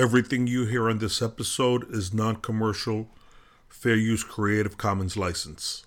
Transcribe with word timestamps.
Everything 0.00 0.46
you 0.46 0.64
hear 0.64 0.88
on 0.88 0.96
this 0.96 1.20
episode 1.20 1.94
is 1.94 2.14
non 2.14 2.36
commercial, 2.36 3.10
fair 3.68 3.96
use 3.96 4.24
Creative 4.24 4.78
Commons 4.78 5.14
license. 5.14 5.84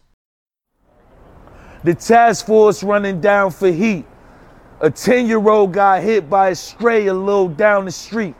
The 1.83 1.95
task 1.95 2.45
force 2.45 2.83
running 2.83 3.21
down 3.21 3.49
for 3.49 3.71
heat. 3.71 4.05
A 4.81 4.91
10 4.91 5.25
year 5.25 5.49
old 5.49 5.73
got 5.73 6.03
hit 6.03 6.29
by 6.29 6.49
a 6.49 6.55
stray 6.55 7.07
a 7.07 7.13
little 7.15 7.47
down 7.47 7.85
the 7.85 7.91
street. 7.91 8.35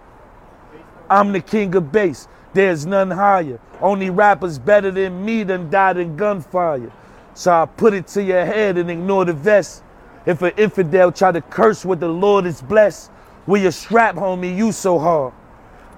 I'm 1.10 1.31
the 1.31 1.42
king 1.42 1.74
of 1.74 1.92
bass, 1.92 2.28
there's 2.53 2.85
none 2.85 3.10
higher. 3.10 3.60
Only 3.81 4.12
rappers 4.12 4.60
better 4.60 4.92
than 4.92 5.26
me 5.26 5.44
done 5.44 5.71
died 5.71 5.97
in 5.97 6.15
gunfire. 6.15 6.92
So 7.33 7.51
I 7.51 7.65
put 7.65 7.96
it 7.96 8.05
to 8.10 8.21
your 8.21 8.46
head 8.46 8.78
and 8.78 8.92
ignore 8.92 9.26
the 9.26 9.33
vest. 9.33 9.81
If 10.28 10.44
an 10.44 10.51
infidel 10.55 11.12
try 11.12 11.31
to 11.31 11.42
curse 11.42 11.83
what 11.83 11.99
the 11.99 12.10
Lord 12.10 12.46
is 12.46 12.62
blessed, 12.62 13.10
with 13.47 13.63
your 13.63 13.71
strap, 13.71 14.13
homie, 14.13 14.55
you 14.55 14.71
so 14.71 14.99
hard. 14.99 15.33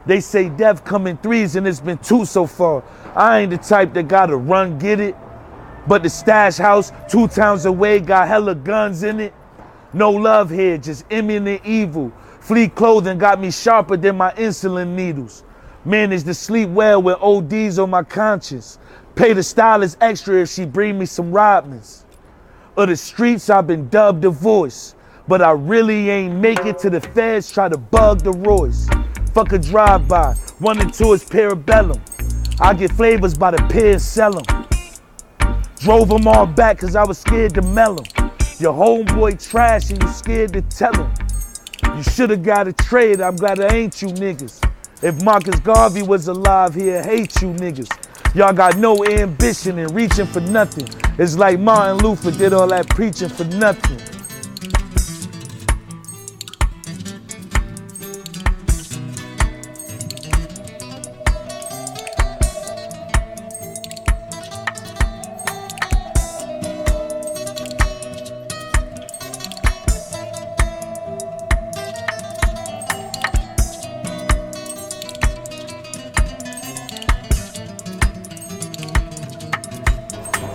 They 0.06 0.20
say 0.20 0.50
death 0.50 0.84
come 0.84 1.08
in 1.08 1.18
threes 1.18 1.55
and 1.55 1.68
it's 1.68 1.80
been 1.80 1.98
two 1.98 2.26
so 2.26 2.45
far. 2.45 2.84
I 3.16 3.40
ain't 3.40 3.52
the 3.52 3.58
type 3.58 3.94
that 3.94 4.08
gotta 4.08 4.38
run 4.38 4.78
get 4.78 5.00
it. 5.00 5.16
But 5.88 6.04
the 6.04 6.09
stash 6.09 6.58
house, 6.58 6.91
two 7.09 7.28
towns 7.28 7.66
away, 7.66 8.00
got 8.00 8.28
hella 8.28 8.55
guns 8.55 9.04
in 9.04 9.20
it. 9.20 9.34
No 9.94 10.12
love 10.12 10.50
here, 10.50 10.78
just 10.78 11.05
imminent 11.09 11.66
evil. 11.66 12.12
Flea 12.40 12.68
clothing 12.68 13.18
got 13.18 13.40
me 13.40 13.50
sharper 13.52 13.98
than 13.98 14.18
my 14.18 14.31
insulin 14.34 14.95
needles. 14.95 15.44
Managed 15.84 16.26
to 16.26 16.34
sleep 16.34 16.70
well 16.70 17.02
with 17.02 17.17
ODs 17.22 17.80
on 17.80 17.90
my 17.90 18.03
conscience. 18.03 18.80
Pay 19.16 19.34
the 19.34 19.44
stylist 19.44 19.98
extra 20.02 20.42
if 20.42 20.50
she 20.50 20.66
bring 20.66 21.00
me 21.00 21.06
some 21.06 21.31
Rodmans. 21.31 22.03
Of 22.76 22.90
the 22.90 22.98
streets, 22.98 23.50
I've 23.50 23.67
been 23.67 23.88
dubbed 23.90 24.26
a 24.26 24.30
voice. 24.30 24.95
But 25.28 25.42
I 25.42 25.52
really 25.52 26.09
ain't 26.09 26.36
make 26.36 26.66
it 26.66 26.78
to 26.80 26.90
the 26.90 27.02
feds, 27.02 27.52
try 27.52 27.70
to 27.70 27.78
bug 27.78 28.22
the 28.22 28.31
Royce. 28.31 28.88
Fuck 29.35 29.52
a 29.52 29.59
drive-by, 29.59 30.34
one 30.59 30.80
and 30.80 30.94
two 30.94 31.12
is 31.12 31.21
parabellum. 31.25 31.99
I 32.61 32.73
get 32.73 32.94
flavors 32.94 33.38
by 33.38 33.52
the 33.52 33.58
pair 33.67 33.92
and 33.92 34.02
sell 34.02 34.31
them. 34.31 34.66
Drove 35.75 36.08
them 36.08 36.25
all 36.25 36.45
back 36.45 36.80
cause 36.80 36.95
I 36.95 37.03
was 37.03 37.17
scared 37.17 37.53
to 37.55 37.61
mell 37.61 37.95
them. 37.95 38.31
Your 38.59 38.72
homeboy 38.72 39.45
trash 39.45 39.89
and 39.89 40.02
you 40.02 40.08
scared 40.08 40.53
to 40.53 40.61
tell 40.61 40.94
him. 40.94 41.11
You 41.97 42.03
should've 42.03 42.44
got 42.44 42.69
a 42.69 42.72
trade, 42.72 43.19
I'm 43.19 43.36
glad 43.36 43.59
I 43.59 43.75
ain't 43.75 44.02
you 44.02 44.08
niggas. 44.08 44.64
If 45.03 45.22
Marcus 45.22 45.59
Garvey 45.59 46.02
was 46.02 46.30
alive, 46.30 46.73
he'd 46.73 47.03
hate 47.03 47.42
you 47.42 47.49
niggas. 47.55 47.92
Y'all 48.36 48.53
got 48.53 48.77
no 48.77 49.03
ambition 49.03 49.80
and 49.80 49.94
reaching 49.94 50.27
for 50.27 50.39
nothing. 50.39 50.88
It's 51.20 51.36
like 51.36 51.59
Martin 51.59 51.97
Luther 51.97 52.31
did 52.31 52.53
all 52.53 52.67
that 52.67 52.88
preaching 52.88 53.27
for 53.27 53.44
nothing. 53.44 53.99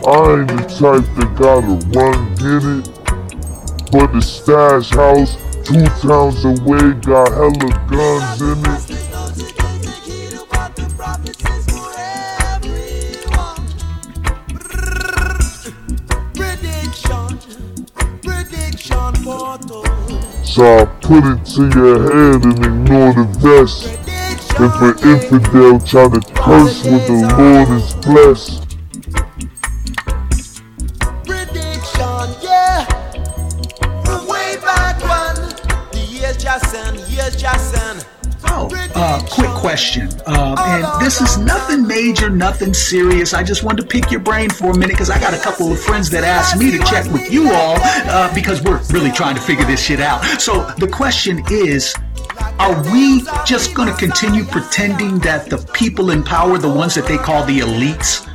I 0.06 0.40
ain't 0.40 0.48
the 0.48 0.56
type 0.80 1.04
that 1.16 1.30
gotta 1.36 1.76
run 1.92 2.34
get 2.36 2.64
it. 2.64 2.84
But 3.92 4.12
the 4.12 4.22
stash 4.22 4.90
house, 4.90 5.36
two 5.62 5.84
towns 6.00 6.44
away, 6.44 6.94
got 7.00 7.28
hella 7.32 7.70
guns 7.86 8.40
in 8.40 8.64
it. 8.64 9.00
So 20.44 20.64
I 20.64 20.84
put 21.02 21.24
it 21.24 21.44
to 21.54 21.62
your 21.78 21.96
head 22.10 22.44
and 22.44 22.58
ignore 22.64 23.12
the 23.12 23.24
vest. 23.38 24.00
If 24.62 24.74
an 24.82 24.94
infidel 25.08 25.78
try 25.80 26.08
to 26.08 26.20
curse 26.34 26.84
what 26.84 27.06
the 27.06 27.12
Lord 27.36 27.68
is 27.70 27.94
blessed. 27.94 28.69
Question. 39.80 40.10
Um, 40.26 40.58
and 40.58 40.84
this 41.00 41.22
is 41.22 41.38
nothing 41.38 41.86
major, 41.86 42.28
nothing 42.28 42.74
serious. 42.74 43.32
I 43.32 43.42
just 43.42 43.62
wanted 43.64 43.80
to 43.80 43.88
pick 43.88 44.10
your 44.10 44.20
brain 44.20 44.50
for 44.50 44.72
a 44.72 44.74
minute 44.74 44.90
because 44.90 45.08
I 45.08 45.18
got 45.18 45.32
a 45.32 45.38
couple 45.38 45.72
of 45.72 45.80
friends 45.80 46.10
that 46.10 46.22
asked 46.22 46.58
me 46.58 46.70
to 46.70 46.78
check 46.80 47.10
with 47.10 47.32
you 47.32 47.50
all 47.50 47.76
uh, 47.80 48.34
because 48.34 48.62
we're 48.62 48.78
really 48.90 49.10
trying 49.10 49.36
to 49.36 49.40
figure 49.40 49.64
this 49.64 49.82
shit 49.82 50.00
out. 50.00 50.22
So 50.38 50.70
the 50.78 50.88
question 50.88 51.42
is. 51.50 51.94
Are 52.58 52.92
we 52.92 53.22
just 53.46 53.74
going 53.74 53.88
to 53.88 53.96
continue 53.96 54.44
pretending 54.44 55.18
that 55.20 55.48
the 55.48 55.58
people 55.72 56.10
in 56.10 56.22
power, 56.22 56.58
the 56.58 56.68
ones 56.68 56.94
that 56.94 57.06
they 57.06 57.16
call 57.16 57.44
the 57.44 57.60
elites, 57.60 58.29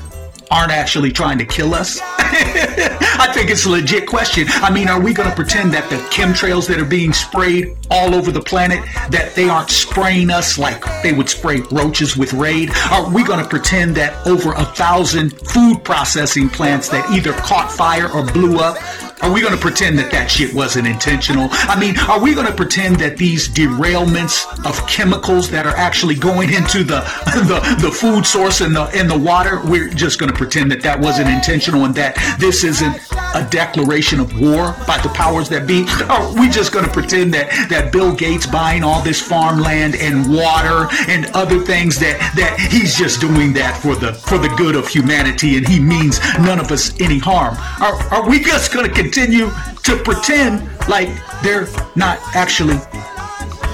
aren't 0.51 0.71
actually 0.71 1.11
trying 1.11 1.37
to 1.37 1.45
kill 1.45 1.73
us? 1.73 1.99
I 2.17 3.31
think 3.33 3.49
it's 3.49 3.65
a 3.65 3.69
legit 3.69 4.07
question. 4.07 4.45
I 4.49 4.71
mean, 4.71 4.87
are 4.87 4.99
we 4.99 5.13
going 5.13 5.29
to 5.29 5.35
pretend 5.35 5.73
that 5.73 5.89
the 5.89 5.97
chemtrails 6.09 6.67
that 6.67 6.79
are 6.79 6.85
being 6.85 7.13
sprayed 7.13 7.75
all 7.89 8.13
over 8.13 8.31
the 8.31 8.41
planet 8.41 8.83
that 9.09 9.33
they 9.35 9.49
aren't 9.49 9.69
spraying 9.69 10.29
us 10.29 10.57
like 10.57 10.83
they 11.03 11.13
would 11.13 11.29
spray 11.29 11.61
roaches 11.71 12.17
with 12.17 12.33
Raid? 12.33 12.71
Are 12.91 13.09
we 13.09 13.23
going 13.23 13.41
to 13.41 13.49
pretend 13.49 13.95
that 13.95 14.25
over 14.27 14.53
a 14.53 14.65
thousand 14.65 15.39
food 15.47 15.83
processing 15.83 16.49
plants 16.49 16.89
that 16.89 17.09
either 17.11 17.33
caught 17.33 17.71
fire 17.71 18.11
or 18.11 18.25
blew 18.25 18.57
up 18.57 18.77
are 19.21 19.31
we 19.31 19.41
going 19.41 19.53
to 19.53 19.59
pretend 19.59 19.97
that 19.97 20.11
that 20.11 20.29
shit 20.29 20.53
wasn't 20.53 20.87
intentional? 20.87 21.47
I 21.51 21.79
mean, 21.79 21.97
are 21.99 22.19
we 22.19 22.33
going 22.33 22.47
to 22.47 22.53
pretend 22.53 22.97
that 22.97 23.17
these 23.17 23.47
derailments 23.47 24.45
of 24.65 24.87
chemicals 24.87 25.49
that 25.51 25.65
are 25.65 25.75
actually 25.75 26.15
going 26.15 26.53
into 26.53 26.83
the 26.83 26.99
the, 27.47 27.77
the 27.81 27.91
food 27.91 28.25
source 28.25 28.61
and 28.61 28.75
the 28.75 28.83
and 28.93 29.09
the 29.09 29.17
water, 29.17 29.61
we're 29.65 29.89
just 29.89 30.19
going 30.19 30.31
to 30.31 30.37
pretend 30.37 30.71
that 30.71 30.81
that 30.81 30.99
wasn't 30.99 31.29
intentional 31.29 31.85
and 31.85 31.95
that 31.95 32.15
this 32.39 32.63
isn't 32.63 32.95
a 33.35 33.47
declaration 33.49 34.19
of 34.19 34.39
war 34.39 34.75
by 34.87 34.99
the 35.01 35.09
powers 35.09 35.49
that 35.49 35.65
be? 35.65 35.85
Are 36.09 36.33
we 36.39 36.49
just 36.49 36.71
going 36.71 36.85
to 36.85 36.91
pretend 36.91 37.33
that 37.33 37.49
that 37.69 37.91
Bill 37.91 38.13
Gates 38.13 38.45
buying 38.45 38.83
all 38.83 39.01
this 39.01 39.21
farmland 39.21 39.95
and 39.95 40.31
water 40.33 40.87
and 41.07 41.25
other 41.27 41.59
things 41.59 41.99
that 41.99 42.19
that 42.35 42.59
he's 42.59 42.97
just 42.97 43.21
doing 43.21 43.53
that 43.53 43.81
for 43.81 43.95
the 43.95 44.13
for 44.13 44.37
the 44.37 44.49
good 44.57 44.75
of 44.75 44.87
humanity 44.87 45.57
and 45.57 45.67
he 45.67 45.79
means 45.79 46.19
none 46.39 46.59
of 46.59 46.71
us 46.71 46.99
any 46.99 47.19
harm? 47.19 47.55
Are 47.79 47.95
are 48.13 48.29
we 48.29 48.39
just 48.39 48.73
going 48.73 48.85
to 48.85 49.04
continue 49.11 49.51
to 49.83 50.01
pretend 50.03 50.67
like 50.89 51.09
they're 51.43 51.67
not 51.95 52.17
actually 52.33 52.77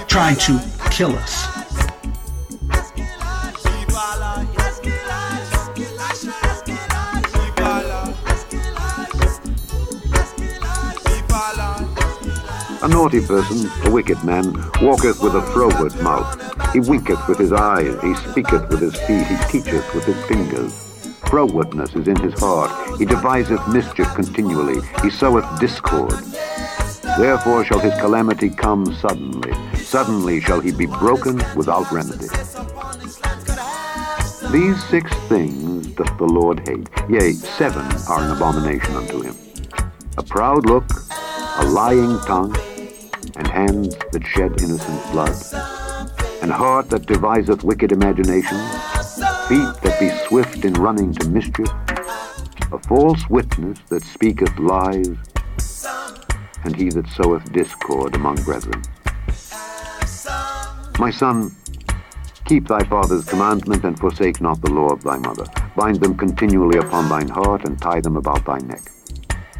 trying 0.10 0.36
to 0.36 0.60
kill 0.92 1.16
us. 1.16 1.48
A 12.84 12.88
naughty 12.88 13.26
person, 13.26 13.72
a 13.86 13.90
wicked 13.90 14.22
man, 14.26 14.54
walketh 14.82 15.22
with 15.22 15.36
a 15.36 15.42
froward 15.54 15.96
mouth. 16.02 16.74
He 16.74 16.82
winketh 16.82 17.26
with 17.30 17.38
his 17.38 17.54
eyes, 17.54 17.96
he 18.02 18.16
speaketh 18.16 18.68
with 18.70 18.82
his 18.82 18.96
feet, 19.04 19.26
he 19.28 19.38
teacheth 19.50 19.96
with 19.96 20.04
his 20.04 20.26
fingers. 20.26 20.91
Frowardness 21.32 21.96
is 21.96 22.10
in 22.10 22.18
his 22.18 22.38
heart, 22.38 23.00
he 23.00 23.06
deviseth 23.06 23.66
mischief 23.70 24.14
continually, 24.16 24.86
he 25.02 25.10
soweth 25.10 25.46
discord. 25.62 26.12
Therefore 27.18 27.64
shall 27.64 27.80
his 27.80 27.94
calamity 28.02 28.50
come 28.50 28.94
suddenly, 28.96 29.54
suddenly 29.78 30.42
shall 30.42 30.60
he 30.60 30.74
be 30.74 30.88
broken 30.88 31.42
without 31.56 31.90
remedy. 31.90 32.28
These 34.52 34.84
six 34.90 35.10
things 35.30 35.88
doth 35.96 36.18
the 36.18 36.26
Lord 36.26 36.68
hate, 36.68 36.90
yea, 37.08 37.32
seven 37.32 37.86
are 38.10 38.24
an 38.24 38.36
abomination 38.36 38.94
unto 38.98 39.22
him. 39.22 39.38
A 40.18 40.24
proud 40.24 40.66
look, 40.66 40.84
a 41.60 41.66
lying 41.68 42.20
tongue, 42.28 42.58
and 43.38 43.48
hands 43.48 43.96
that 44.12 44.28
shed 44.28 44.62
innocent 44.62 45.12
blood, 45.14 45.38
and 46.42 46.52
heart 46.52 46.90
that 46.90 47.06
deviseth 47.06 47.64
wicked 47.64 47.94
imaginations, 47.94 48.91
feet 49.52 49.82
that 49.82 50.00
be 50.00 50.10
swift 50.28 50.64
in 50.64 50.74
running 50.76 51.12
to 51.12 51.28
mischief, 51.28 51.68
a 52.72 52.80
false 52.88 53.22
witness 53.30 53.78
that 53.90 54.02
speaketh 54.02 54.58
lies, 54.58 55.10
and 56.64 56.74
he 56.74 56.88
that 56.90 57.06
soweth 57.10 57.52
discord 57.52 58.16
among 58.16 58.42
brethren. 58.44 58.82
My 61.00 61.12
son, 61.12 61.54
keep 62.46 62.66
thy 62.70 62.82
father's 62.86 63.26
commandment 63.26 63.84
and 63.84 64.00
forsake 64.00 64.40
not 64.40 64.62
the 64.62 64.70
law 64.72 64.88
of 64.88 65.04
thy 65.04 65.18
mother. 65.18 65.44
Bind 65.76 66.00
them 66.00 66.16
continually 66.16 66.78
upon 66.78 67.10
thine 67.10 67.28
heart 67.28 67.66
and 67.66 67.78
tie 67.82 68.00
them 68.00 68.16
about 68.16 68.46
thy 68.46 68.60
neck. 68.60 68.84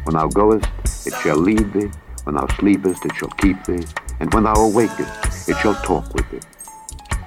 When 0.04 0.14
thou 0.14 0.28
goest, 0.28 0.70
it 1.06 1.12
shall 1.22 1.36
lead 1.36 1.70
thee. 1.74 1.90
When 2.24 2.36
thou 2.36 2.46
sleepest, 2.46 3.04
it 3.04 3.14
shall 3.14 3.34
keep 3.36 3.62
thee. 3.64 3.84
And 4.20 4.32
when 4.32 4.44
thou 4.44 4.54
awakest, 4.54 5.50
it 5.50 5.58
shall 5.58 5.74
talk 5.82 6.14
with 6.14 6.30
thee. 6.30 6.40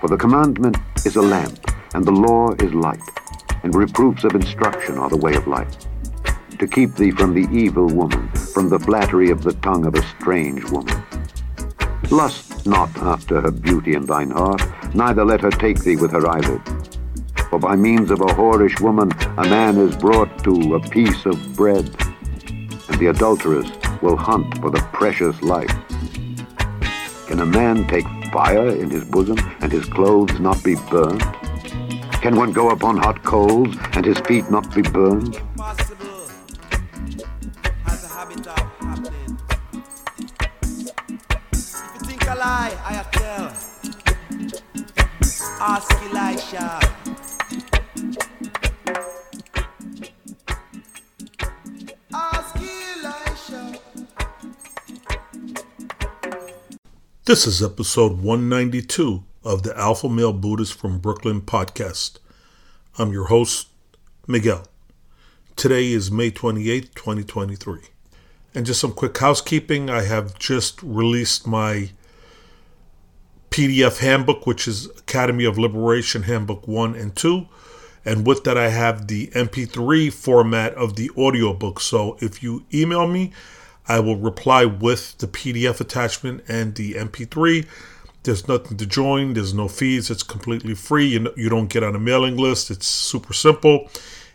For 0.02 0.08
the 0.08 0.18
commandment 0.18 0.78
is 1.06 1.16
a 1.16 1.22
lamp, 1.22 1.60
and 1.96 2.04
the 2.04 2.12
law 2.12 2.52
is 2.56 2.74
light, 2.74 3.00
and 3.64 3.74
reproofs 3.74 4.26
of 4.26 4.36
instruction 4.36 4.98
are 4.98 5.10
the 5.10 5.16
way 5.16 5.34
of 5.34 5.48
life. 5.48 5.74
To 6.60 6.68
keep 6.68 6.94
thee 6.96 7.12
from 7.12 7.34
the 7.34 7.48
evil 7.58 7.88
woman, 7.88 8.28
from 8.54 8.68
the 8.68 8.80
flattery 8.80 9.30
of 9.30 9.44
the 9.44 9.54
tongue 9.54 9.86
of 9.86 9.96
a 9.96 10.06
strange 10.20 10.62
woman. 10.72 11.02
Lust 12.12 12.68
not 12.68 12.94
after 12.98 13.40
her 13.40 13.50
beauty 13.50 13.94
in 13.94 14.06
thine 14.06 14.32
heart, 14.32 14.62
neither 14.94 15.24
let 15.24 15.40
her 15.40 15.52
take 15.52 15.80
thee 15.80 15.96
with 15.96 16.12
her 16.12 16.28
eyelid. 16.28 16.62
For 17.50 17.60
by 17.60 17.78
means 17.78 18.12
of 18.12 18.20
a 18.20 18.26
whorish 18.26 18.82
woman 18.82 19.14
a 19.38 19.48
man 19.48 19.78
is 19.78 19.96
brought 19.96 20.44
to 20.44 20.76
a 20.76 20.90
piece 20.90 21.26
of 21.26 21.56
bread, 21.56 21.90
and 22.90 23.00
the 23.00 23.08
adulteress 23.08 23.72
will 24.02 24.18
hunt 24.18 24.58
for 24.58 24.70
the 24.70 24.86
precious 24.92 25.42
life. 25.42 25.74
Can 27.28 27.40
a 27.40 27.46
man 27.46 27.88
take 27.88 28.06
fire 28.34 28.68
in 28.68 28.90
his 28.90 29.06
bosom 29.06 29.38
and 29.62 29.72
his 29.72 29.86
clothes 29.86 30.38
not 30.42 30.62
be 30.62 30.76
burned? 30.92 31.24
Can 32.26 32.36
one 32.36 32.54
go 32.54 32.72
upon 32.72 32.98
hot 32.98 33.22
coals 33.24 33.78
and 33.94 34.04
his 34.04 34.18
feet 34.22 34.50
not 34.50 34.74
be 34.74 34.82
burned? 34.82 35.40
This 57.26 57.46
is 57.46 57.62
episode 57.62 58.20
192 58.20 59.24
of 59.46 59.62
the 59.62 59.78
Alpha 59.78 60.10
Male 60.10 60.34
Buddhist 60.34 60.74
from 60.74 60.98
Brooklyn 60.98 61.40
podcast. 61.40 62.18
I'm 62.98 63.14
your 63.14 63.26
host, 63.26 63.68
Miguel. 64.28 64.66
Today 65.56 65.92
is 65.92 66.10
May 66.10 66.32
28th, 66.32 66.96
2023. 66.96 67.82
And 68.56 68.66
just 68.66 68.82
some 68.82 68.92
quick 68.92 69.16
housekeeping. 69.16 69.88
I 69.90 70.02
have 70.02 70.40
just 70.40 70.82
released 70.82 71.46
my 71.46 71.92
PDF 73.52 74.00
handbook, 74.00 74.48
which 74.48 74.68
is 74.68 74.88
Academy 74.98 75.46
of 75.46 75.60
Liberation 75.60 76.24
Handbook 76.24 76.68
1 76.68 76.96
and 76.96 77.16
2. 77.16 77.46
And 78.04 78.26
with 78.26 78.44
that, 78.46 78.58
I 78.58 78.70
have 78.70 79.08
the 79.08 79.28
MP3 79.28 80.12
format 80.12 80.74
of 80.74 80.96
the 80.96 81.12
audiobook. 81.12 81.80
So 81.80 82.18
if 82.20 82.42
you 82.42 82.66
email 82.74 83.08
me, 83.08 83.32
I 83.88 84.00
will 84.00 84.18
reply 84.18 84.66
with 84.66 85.20
the 85.20 85.28
PDF 85.28 85.80
attachment 85.80 86.44
and 86.48 86.74
the 86.74 86.94
MP3. 86.94 87.68
There's 88.26 88.48
nothing 88.48 88.78
to 88.78 88.86
join, 88.86 89.34
there's 89.34 89.54
no 89.54 89.68
fees, 89.68 90.10
it's 90.10 90.24
completely 90.24 90.76
free. 90.76 91.06
You, 91.06 91.32
you 91.38 91.48
don't 91.48 91.68
get 91.68 91.84
on 91.84 91.96
a 91.96 92.00
mailing 92.00 92.38
list, 92.38 92.70
it's 92.70 92.88
super 92.88 93.34
simple. 93.34 93.90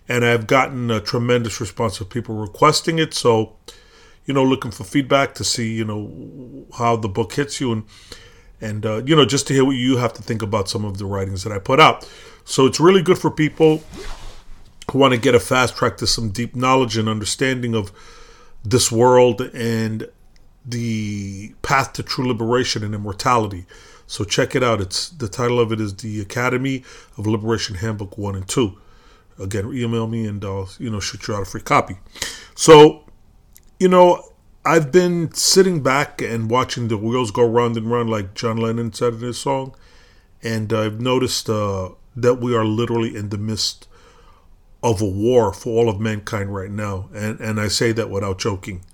And 0.09 0.25
I've 0.25 0.47
gotten 0.47 0.91
a 0.91 1.01
tremendous 1.01 1.61
response 1.61 2.01
of 2.01 2.09
people 2.09 2.35
requesting 2.35 2.99
it. 2.99 3.15
So, 3.15 3.57
you 4.25 4.35
know, 4.35 4.45
looking 4.45 4.71
for 4.71 4.85
feedback 4.85 5.35
to 5.35 5.45
see, 5.45 5.73
you 5.73 5.85
know, 5.85 6.67
how 6.79 6.97
the 6.97 7.09
book 7.09 7.35
hits 7.35 7.61
you 7.61 7.73
and 7.73 7.85
and 8.61 8.85
uh, 8.85 9.03
you 9.05 9.17
know 9.17 9.25
just 9.25 9.47
to 9.47 9.55
hear 9.55 9.65
what 9.65 9.77
you 9.77 9.97
have 9.97 10.13
to 10.13 10.23
think 10.23 10.43
about 10.43 10.69
some 10.69 10.85
of 10.85 10.99
the 10.99 11.07
writings 11.07 11.45
that 11.45 11.53
I 11.53 11.59
put 11.59 11.81
out. 11.81 12.09
So 12.45 12.67
it's 12.67 12.81
really 12.81 13.03
good 13.03 13.19
for 13.19 13.31
people 13.31 13.83
who 14.91 14.99
want 14.99 15.15
to 15.15 15.21
get 15.21 15.35
a 15.35 15.41
fast 15.41 15.77
track 15.77 15.97
to 15.99 16.07
some 16.07 16.31
deep 16.31 16.55
knowledge 16.55 16.97
and 16.97 17.09
understanding 17.09 17.75
of 17.75 17.93
this 18.65 18.91
world 18.93 19.41
and 19.55 20.09
the 20.65 21.55
path 21.63 21.93
to 21.95 22.03
true 22.03 22.27
liberation 22.27 22.85
and 22.85 22.95
immortality. 22.95 23.67
So 24.07 24.25
check 24.25 24.55
it 24.55 24.63
out. 24.63 24.81
It's 24.81 25.09
the 25.09 25.29
title 25.29 25.61
of 25.61 25.73
it 25.73 25.81
is 25.81 25.97
the 25.97 26.21
Academy 26.21 26.85
of 27.17 27.27
Liberation 27.27 27.77
Handbook 27.77 28.19
One 28.19 28.35
and 28.35 28.49
Two. 28.49 28.79
Again, 29.39 29.73
email 29.73 30.07
me 30.07 30.27
and 30.27 30.45
I'll 30.45 30.69
you 30.79 30.91
know 30.91 31.01
shoot 31.01 31.27
you 31.29 31.35
out 31.35 31.43
a 31.43 31.45
free 31.45 31.61
copy. 31.61 31.97
So 32.55 33.05
you 33.79 33.89
know 33.89 34.31
I've 34.65 34.93
been 34.93 35.33
sitting 35.33 35.83
back 35.83 36.21
and 36.21 36.51
watching 36.51 36.89
the 36.89 36.99
wheels 36.99 37.31
go 37.31 37.49
round 37.49 37.77
and 37.77 37.91
round, 37.91 38.11
like 38.11 38.35
John 38.35 38.59
Lennon 38.59 38.93
said 38.93 39.15
in 39.15 39.21
his 39.21 39.39
song, 39.39 39.75
and 40.43 40.71
I've 40.73 41.01
noticed 41.01 41.49
uh, 41.49 41.91
that 42.15 42.35
we 42.35 42.55
are 42.55 42.65
literally 42.65 43.17
in 43.17 43.31
the 43.31 43.39
midst 43.39 43.89
of 44.83 45.01
a 45.01 45.07
war 45.07 45.53
for 45.53 45.71
all 45.71 45.89
of 45.89 45.99
mankind 46.01 46.55
right 46.55 46.71
now, 46.71 47.09
and 47.15 47.41
and 47.41 47.61
I 47.61 47.69
say 47.69 47.93
that 47.93 48.11
without 48.11 48.39
joking. 48.39 48.85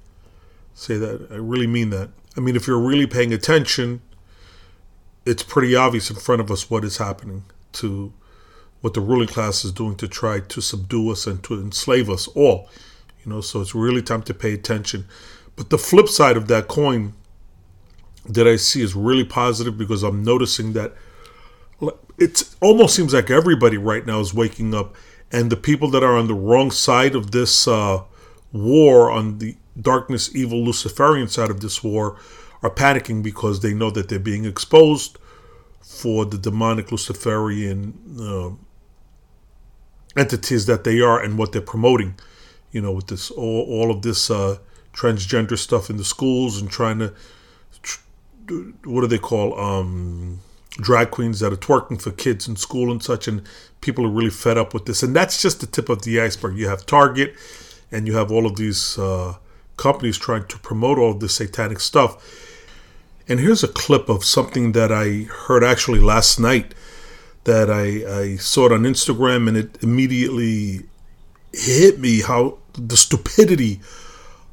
Say 0.77 0.99
that 0.99 1.29
I 1.33 1.37
really 1.37 1.67
mean 1.67 1.89
that. 1.91 2.11
I 2.37 2.41
mean, 2.41 2.55
if 2.55 2.67
you're 2.67 2.79
really 2.79 3.07
paying 3.07 3.33
attention, 3.33 4.03
it's 5.25 5.43
pretty 5.43 5.75
obvious 5.75 6.11
in 6.11 6.17
front 6.17 6.43
of 6.43 6.51
us 6.51 6.69
what 6.69 6.85
is 6.85 6.99
happening 6.99 7.45
to 7.73 8.13
what 8.83 8.93
the 8.93 9.01
ruling 9.01 9.27
class 9.27 9.65
is 9.65 9.73
doing 9.73 9.97
to 9.97 10.07
try 10.07 10.39
to 10.39 10.61
subdue 10.61 11.11
us 11.11 11.27
and 11.27 11.43
to 11.45 11.55
enslave 11.55 12.11
us 12.11 12.29
all. 12.29 12.69
You 13.25 13.33
know, 13.33 13.41
so 13.41 13.63
it's 13.63 13.75
really 13.75 14.03
time 14.03 14.23
to 14.25 14.35
pay 14.35 14.53
attention. 14.53 15.07
But 15.57 15.71
the 15.71 15.79
flip 15.79 16.09
side 16.09 16.37
of 16.37 16.47
that 16.49 16.69
coin 16.69 17.15
that 18.29 18.47
I 18.47 18.57
see 18.57 18.83
is 18.83 18.95
really 18.95 19.25
positive 19.25 19.79
because 19.79 20.03
I'm 20.03 20.23
noticing 20.23 20.75
that 20.75 20.93
it 22.19 22.45
almost 22.61 22.95
seems 22.95 23.15
like 23.15 23.31
everybody 23.31 23.79
right 23.79 24.05
now 24.05 24.21
is 24.21 24.35
waking 24.35 24.75
up, 24.75 24.95
and 25.33 25.51
the 25.51 25.57
people 25.57 25.91
that 25.93 26.05
are 26.05 26.19
on 26.19 26.29
the 26.29 26.35
wrong 26.35 26.71
side 26.71 27.15
of 27.15 27.31
this 27.31 27.67
uh, 27.67 28.03
war, 28.53 29.11
on 29.11 29.39
the 29.39 29.57
darkness, 29.81 30.35
evil, 30.35 30.65
Luciferian 30.65 31.29
side 31.29 31.51
of 31.51 31.61
this 31.61 31.83
war, 31.83 32.19
are 32.63 32.71
panicking 32.71 33.23
because 33.23 33.61
they 33.61 33.75
know 33.75 33.91
that 33.91 34.09
they're 34.09 34.19
being 34.19 34.45
exposed 34.45 35.19
for 35.81 36.25
the 36.25 36.39
demonic 36.39 36.91
Luciferian 36.91 37.95
uh, 38.21 38.51
entities 40.19 40.67
that 40.67 40.85
they 40.85 41.01
are 41.01 41.23
and 41.23 41.39
what 41.39 41.53
they're 41.53 41.61
promoting. 41.63 42.15
You 42.73 42.83
know, 42.83 42.93
with 42.93 43.07
this 43.07 43.31
all, 43.31 43.63
all 43.69 43.91
of 43.91 44.03
this. 44.03 44.31
Uh, 44.31 44.59
transgender 44.97 45.59
stuff 45.59 45.91
in 45.91 45.99
the 45.99 46.05
schools 46.05 46.61
and 46.61 46.71
trying 46.71 46.99
to 46.99 47.13
what 48.85 49.03
do 49.03 49.07
they 49.07 49.19
call 49.19 49.59
um, 49.61 50.41
drag 50.71 51.11
queens 51.11 51.41
that 51.41 51.53
are 51.53 51.57
twerking 51.57 52.01
for 52.01 52.11
kids 52.13 52.49
in 52.49 52.57
school 52.57 52.91
and 52.91 53.03
such 53.03 53.29
and 53.29 53.43
people 53.81 54.07
are 54.07 54.11
really 54.11 54.31
fed 54.31 54.57
up 54.57 54.73
with 54.73 54.87
this 54.87 55.03
and 55.03 55.15
that's 55.15 55.43
just 55.43 55.61
the 55.61 55.67
tip 55.67 55.89
of 55.89 56.03
the 56.03 56.21
iceberg 56.21 56.57
you 56.57 56.69
have 56.69 56.87
target 56.87 57.35
and 57.93 58.07
you 58.07 58.17
have 58.17 58.33
all 58.33 58.47
of 58.47 58.57
these 58.57 58.99
uh, 58.99 59.35
companies 59.77 60.19
trying 60.19 60.47
to 60.47 60.59
promote 60.59 60.99
all 60.99 61.15
this 61.15 61.37
satanic 61.37 61.81
stuff 61.81 62.43
and 63.29 63.41
here's 63.41 63.65
a 63.65 63.69
clip 63.69 64.09
of 64.09 64.25
something 64.25 64.73
that 64.73 64.93
i 64.93 65.27
heard 65.47 65.65
actually 65.65 66.01
last 66.01 66.39
night 66.39 66.75
that 67.45 67.71
i, 67.71 68.21
I 68.21 68.37
saw 68.37 68.67
it 68.67 68.73
on 68.73 68.83
instagram 68.83 69.49
and 69.49 69.57
it 69.57 69.83
immediately 69.83 70.87
hit 71.53 71.99
me 71.99 72.23
how 72.23 72.59
the 72.75 72.97
stupidity 72.97 73.81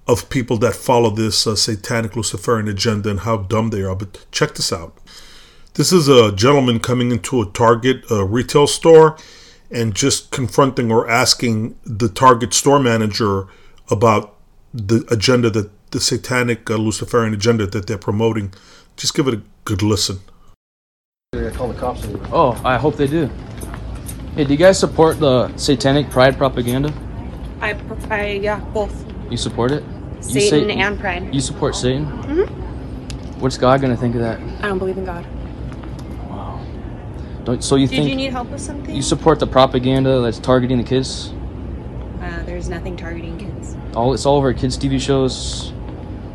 of 0.07 0.29
people 0.29 0.57
that 0.57 0.75
follow 0.75 1.09
this 1.09 1.47
uh, 1.47 1.55
satanic 1.55 2.15
Luciferian 2.15 2.67
agenda 2.67 3.09
and 3.09 3.21
how 3.21 3.37
dumb 3.37 3.69
they 3.69 3.81
are. 3.81 3.95
But 3.95 4.25
check 4.31 4.55
this 4.55 4.73
out. 4.73 4.97
This 5.75 5.91
is 5.91 6.07
a 6.07 6.31
gentleman 6.31 6.79
coming 6.79 7.11
into 7.11 7.41
a 7.41 7.45
Target 7.47 8.03
uh, 8.11 8.25
retail 8.25 8.67
store 8.67 9.17
and 9.71 9.95
just 9.95 10.29
confronting 10.29 10.91
or 10.91 11.09
asking 11.09 11.75
the 11.83 12.09
Target 12.09 12.53
store 12.53 12.79
manager 12.79 13.47
about 13.89 14.32
the 14.73 15.05
agenda 15.11 15.49
that 15.51 15.69
the 15.91 15.99
satanic 15.99 16.69
uh, 16.69 16.75
Luciferian 16.75 17.33
agenda 17.33 17.67
that 17.67 17.87
they're 17.87 17.97
promoting. 17.97 18.53
Just 18.97 19.13
give 19.15 19.27
it 19.27 19.33
a 19.35 19.41
good 19.65 19.81
listen. 19.81 20.19
Call 21.53 21.67
the 21.69 21.79
cops. 21.79 22.05
Oh, 22.31 22.59
I 22.65 22.77
hope 22.77 22.95
they 22.95 23.07
do. 23.07 23.29
Hey, 24.35 24.43
do 24.45 24.51
you 24.51 24.57
guys 24.57 24.79
support 24.79 25.19
the 25.19 25.55
satanic 25.57 26.09
pride 26.09 26.37
propaganda? 26.37 26.91
I, 27.61 27.77
I 28.09 28.25
yeah, 28.41 28.59
both 28.73 29.05
You 29.29 29.37
support 29.37 29.71
it? 29.71 29.83
You 30.17 30.21
Satan 30.41 30.69
say- 30.69 30.79
and 30.79 30.99
pride. 30.99 31.33
You 31.33 31.41
support 31.41 31.75
Satan? 31.75 32.05
Mm-hmm. 32.05 33.39
What's 33.39 33.57
God 33.57 33.81
gonna 33.81 33.97
think 33.97 34.15
of 34.15 34.21
that? 34.21 34.39
I 34.63 34.67
don't 34.67 34.79
believe 34.79 34.97
in 34.97 35.05
God. 35.05 35.25
Wow. 36.29 36.65
Don't, 37.43 37.63
so 37.63 37.75
you 37.75 37.87
Did 37.87 37.95
think 37.95 38.03
Did 38.05 38.09
you 38.09 38.15
need 38.15 38.31
help 38.31 38.49
with 38.49 38.61
something? 38.61 38.95
you 38.95 39.01
support 39.01 39.39
the 39.39 39.47
propaganda 39.47 40.21
that's 40.21 40.39
targeting 40.39 40.77
the 40.77 40.83
kids? 40.83 41.33
There's 42.53 42.69
nothing 42.69 42.95
targeting 42.95 43.35
kids. 43.37 43.75
All 43.95 44.13
it's 44.13 44.25
all 44.27 44.37
over 44.37 44.53
kids' 44.53 44.77
TV 44.77 44.99
shows. 45.01 45.73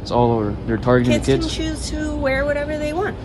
It's 0.03 0.11
all 0.11 0.33
over. 0.33 0.51
They're 0.67 0.77
targeting 0.77 1.13
Kids 1.15 1.27
the 1.27 1.33
can 1.35 1.43
kids. 1.43 1.55
choose 1.55 1.91
to 1.91 2.17
wear 2.17 2.45
whatever 2.45 2.77
they 2.77 2.93
want. 2.93 3.17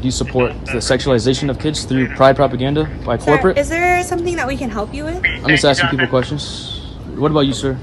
Do 0.00 0.06
you 0.08 0.10
support 0.10 0.52
the 0.66 0.78
sexualization 0.80 1.50
of 1.50 1.58
kids 1.58 1.84
through 1.84 2.08
pride 2.14 2.36
propaganda 2.36 2.84
by 3.04 3.18
Sir, 3.18 3.24
corporate? 3.24 3.58
is 3.58 3.68
there 3.68 4.02
something 4.02 4.36
that 4.36 4.46
we 4.46 4.56
can 4.56 4.70
help 4.70 4.94
you 4.94 5.04
with? 5.04 5.22
I'm 5.26 5.48
just 5.48 5.64
asking 5.64 5.90
people 5.90 6.06
questions. 6.06 6.94
What 7.16 7.30
about 7.30 7.40
you, 7.40 7.52
sir? 7.52 7.78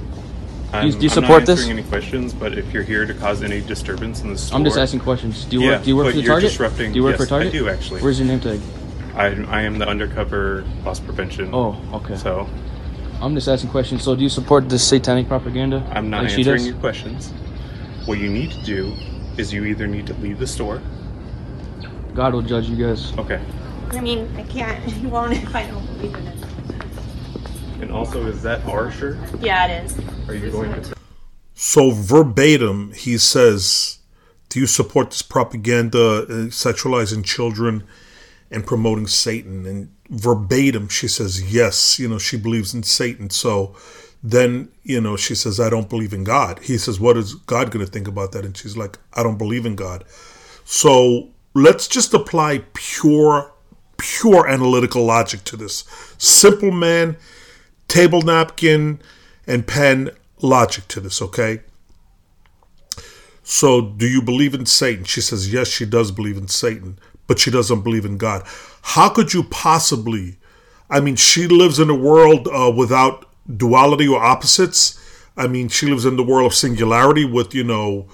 I'm, 0.74 0.89
do 0.89 0.98
you 0.98 1.03
I'm 1.03 1.10
support 1.10 1.41
not 1.41 1.46
this? 1.48 1.60
answering 1.60 1.79
any 1.79 1.88
questions, 1.88 2.34
but 2.34 2.58
if 2.58 2.74
you're 2.74 2.84
here 2.84 3.05
to 3.05 3.13
cause 3.13 3.43
any 3.43 3.62
disturbance 3.62 4.22
in 4.22 4.29
the 4.29 4.38
store, 4.38 4.58
I'm 4.58 4.63
just 4.65 4.77
asking 4.77 5.01
questions. 5.01 5.46
Do 5.46 5.58
you 5.60 5.63
Yeah, 5.63 5.72
work? 5.75 5.84
Do 5.84 5.89
you 5.89 5.96
work 5.96 6.05
but 6.05 6.12
for 6.12 6.15
the 6.17 6.22
you're 6.24 6.34
Target? 6.34 6.50
disrupting- 6.50 6.91
Do 6.93 6.98
you 6.98 7.03
work 7.03 7.20
yes, 7.20 7.22
for 7.22 7.27
Target? 7.27 7.53
I 7.53 7.58
do, 7.58 7.70
actually. 7.70 8.01
Where's 8.01 8.20
your 8.20 8.27
name 8.27 8.39
tag? 8.39 8.60
I, 9.15 9.25
I 9.58 9.62
am 9.62 9.77
the 9.77 9.88
undercover 9.88 10.63
loss 10.86 11.00
prevention. 11.00 11.50
Oh, 11.53 11.75
okay. 11.93 12.15
So 12.15 12.48
I'm 13.22 13.36
just 13.36 13.48
asking 13.48 13.70
questions. 13.70 14.04
So, 14.04 14.16
do 14.16 14.24
you 14.24 14.30
support 14.30 14.70
this 14.70 14.88
satanic 14.88 15.28
propaganda? 15.28 15.88
I'm 15.92 16.10
not 16.10 16.24
like 16.24 16.32
she 16.32 16.38
answering 16.38 16.58
does? 16.58 16.68
your 16.68 16.78
questions. 16.78 17.32
What 18.06 18.18
you 18.18 18.30
need 18.30 18.51
to 18.51 18.63
do 18.63 18.94
is 19.38 19.54
you 19.54 19.66
either 19.66 19.88
need 19.88 20.08
to 20.08 20.13
leave 20.16 20.40
the 20.40 20.48
store 20.48 20.82
God 22.13 22.34
will 22.34 22.42
judge 22.42 22.68
you 22.68 22.75
guys. 22.75 23.18
Okay. 23.18 23.42
I 23.92 24.01
mean, 24.01 24.30
I 24.36 24.44
can't. 24.44 24.82
You 25.01 25.10
won't 25.10 25.34
if 25.34 25.56
I 25.56 25.66
don't 25.68 25.86
believe 25.98 26.16
in 26.16 26.28
it. 26.28 26.38
And 27.82 27.92
also, 27.92 28.28
is 28.28 28.44
that 28.44 28.63
our 28.66 28.92
shirt? 28.92 29.18
Yeah, 29.40 29.68
it 29.68 29.86
is. 29.86 29.98
Are 30.28 30.36
you 30.36 30.51
going 30.51 30.82
to? 30.82 30.96
So 31.56 31.92
verbatim, 31.92 32.92
he 32.94 33.18
says, 33.18 34.00
"Do 34.50 34.60
you 34.60 34.68
support 34.68 35.12
this 35.12 35.22
propaganda, 35.22 36.24
uh, 36.24 36.25
sexualizing 36.50 37.24
children, 37.24 37.84
and 38.51 38.66
promoting 38.66 39.08
Satan?" 39.08 39.66
And 39.66 39.90
verbatim, 40.12 40.88
she 40.89 41.08
says, 41.08 41.51
"Yes." 41.51 41.98
You 41.98 42.08
know, 42.08 42.20
she 42.20 42.38
believes 42.38 42.74
in 42.75 42.84
Satan. 42.84 43.32
So 43.32 43.75
then, 44.22 44.70
you 44.84 45.01
know, 45.01 45.18
she 45.18 45.34
says, 45.34 45.60
"I 45.60 45.70
don't 45.70 45.89
believe 45.89 46.13
in 46.13 46.24
God." 46.24 46.60
He 46.62 46.77
says, 46.77 47.00
"What 47.00 47.18
is 47.18 47.34
God 47.34 47.72
going 47.72 47.84
to 47.84 47.91
think 47.91 48.08
about 48.08 48.32
that?" 48.34 48.46
And 48.46 48.56
she's 48.56 48.77
like, 48.77 49.00
"I 49.13 49.24
don't 49.24 49.38
believe 49.38 49.65
in 49.65 49.75
God." 49.75 50.03
So 50.65 51.30
let's 51.53 51.88
just 51.88 52.13
apply 52.13 52.63
pure, 52.74 53.51
pure 53.98 54.48
analytical 54.48 55.03
logic 55.03 55.44
to 55.46 55.58
this. 55.58 55.84
Simple 56.18 56.72
man, 56.72 57.18
table 57.88 58.22
napkin, 58.22 59.01
and 59.48 59.65
pen 59.68 60.12
logic 60.41 60.88
to 60.89 61.00
this, 61.00 61.22
okay? 61.22 61.62
So, 63.44 63.82
do 63.82 64.08
you 64.08 64.22
believe 64.22 64.53
in 64.53 64.65
Satan? 64.65 65.03
She 65.03 65.20
says, 65.20 65.51
yes, 65.51 65.68
she 65.68 65.86
does 65.86 66.12
believe 66.12 66.38
in 66.38 66.48
Satan, 66.48 67.00
but 67.28 67.40
she 67.40 67.51
doesn't 67.51 67.82
believe 67.82 68.06
in 68.06 68.18
God. 68.18 68.44
How 68.82 69.10
could 69.10 69.34
you 69.34 69.44
possibly? 69.44 70.38
I 70.90 71.00
mean, 71.00 71.16
she 71.16 71.48
lives 71.48 71.80
in 71.80 71.90
a 71.90 71.96
world 71.96 72.48
uh, 72.48 72.72
without 72.75 73.25
duality 73.58 74.08
or 74.08 74.22
opposites. 74.22 75.00
I 75.38 75.48
mean, 75.48 75.70
she 75.70 75.88
lives 75.88 76.06
in 76.06 76.18
the 76.18 76.24
world 76.24 76.51
of 76.51 76.56
singularity 76.56 77.25
with, 77.25 77.56
you 77.56 77.63
know, 77.63 78.08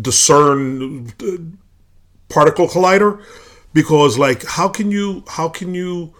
discern 0.00 1.12
uh, 1.22 1.36
particle 2.28 2.66
collider 2.66 3.22
because 3.72 4.18
like 4.18 4.44
how 4.44 4.68
can 4.68 4.90
you 4.90 5.22
how 5.28 5.48
can 5.48 5.74
you 5.74 6.12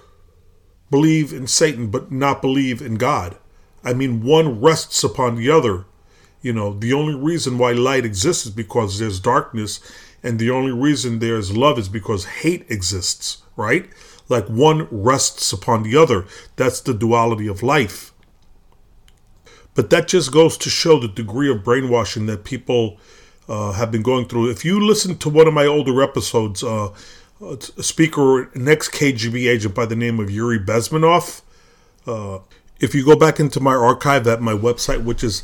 believe 0.90 1.32
in 1.32 1.46
satan 1.46 1.88
but 1.88 2.12
not 2.12 2.40
believe 2.40 2.80
in 2.80 2.94
god 2.94 3.36
i 3.82 3.92
mean 3.92 4.22
one 4.22 4.60
rests 4.60 5.02
upon 5.02 5.36
the 5.36 5.50
other 5.50 5.84
you 6.42 6.52
know 6.52 6.74
the 6.74 6.92
only 6.92 7.14
reason 7.14 7.58
why 7.58 7.72
light 7.72 8.04
exists 8.04 8.46
is 8.46 8.52
because 8.52 8.98
there's 8.98 9.18
darkness 9.18 9.80
and 10.26 10.38
the 10.38 10.50
only 10.50 10.72
reason 10.72 11.18
there's 11.18 11.56
love 11.56 11.78
is 11.78 11.88
because 11.88 12.24
hate 12.24 12.70
exists 12.70 13.42
right? 13.56 13.88
Like 14.28 14.46
one 14.46 14.86
rests 14.90 15.52
upon 15.52 15.82
the 15.82 15.96
other. 15.96 16.26
That's 16.56 16.80
the 16.80 16.94
duality 16.94 17.48
of 17.48 17.62
life. 17.62 18.12
But 19.74 19.90
that 19.90 20.08
just 20.08 20.32
goes 20.32 20.56
to 20.58 20.70
show 20.70 20.98
the 20.98 21.08
degree 21.08 21.50
of 21.50 21.64
brainwashing 21.64 22.26
that 22.26 22.44
people 22.44 22.98
uh, 23.48 23.72
have 23.72 23.90
been 23.90 24.02
going 24.02 24.26
through. 24.26 24.50
If 24.50 24.64
you 24.64 24.84
listen 24.84 25.18
to 25.18 25.28
one 25.28 25.46
of 25.46 25.54
my 25.54 25.66
older 25.66 26.02
episodes, 26.02 26.64
uh, 26.64 26.92
a 27.40 27.58
speaker, 27.82 28.50
an 28.52 28.68
ex 28.68 28.88
KGB 28.88 29.48
agent 29.48 29.74
by 29.74 29.86
the 29.86 29.96
name 29.96 30.18
of 30.18 30.30
Yuri 30.30 30.58
Bezmenov, 30.58 31.42
uh, 32.06 32.38
if 32.80 32.94
you 32.94 33.04
go 33.04 33.16
back 33.16 33.38
into 33.38 33.60
my 33.60 33.74
archive 33.74 34.26
at 34.26 34.40
my 34.40 34.52
website, 34.52 35.04
which 35.04 35.22
is 35.22 35.42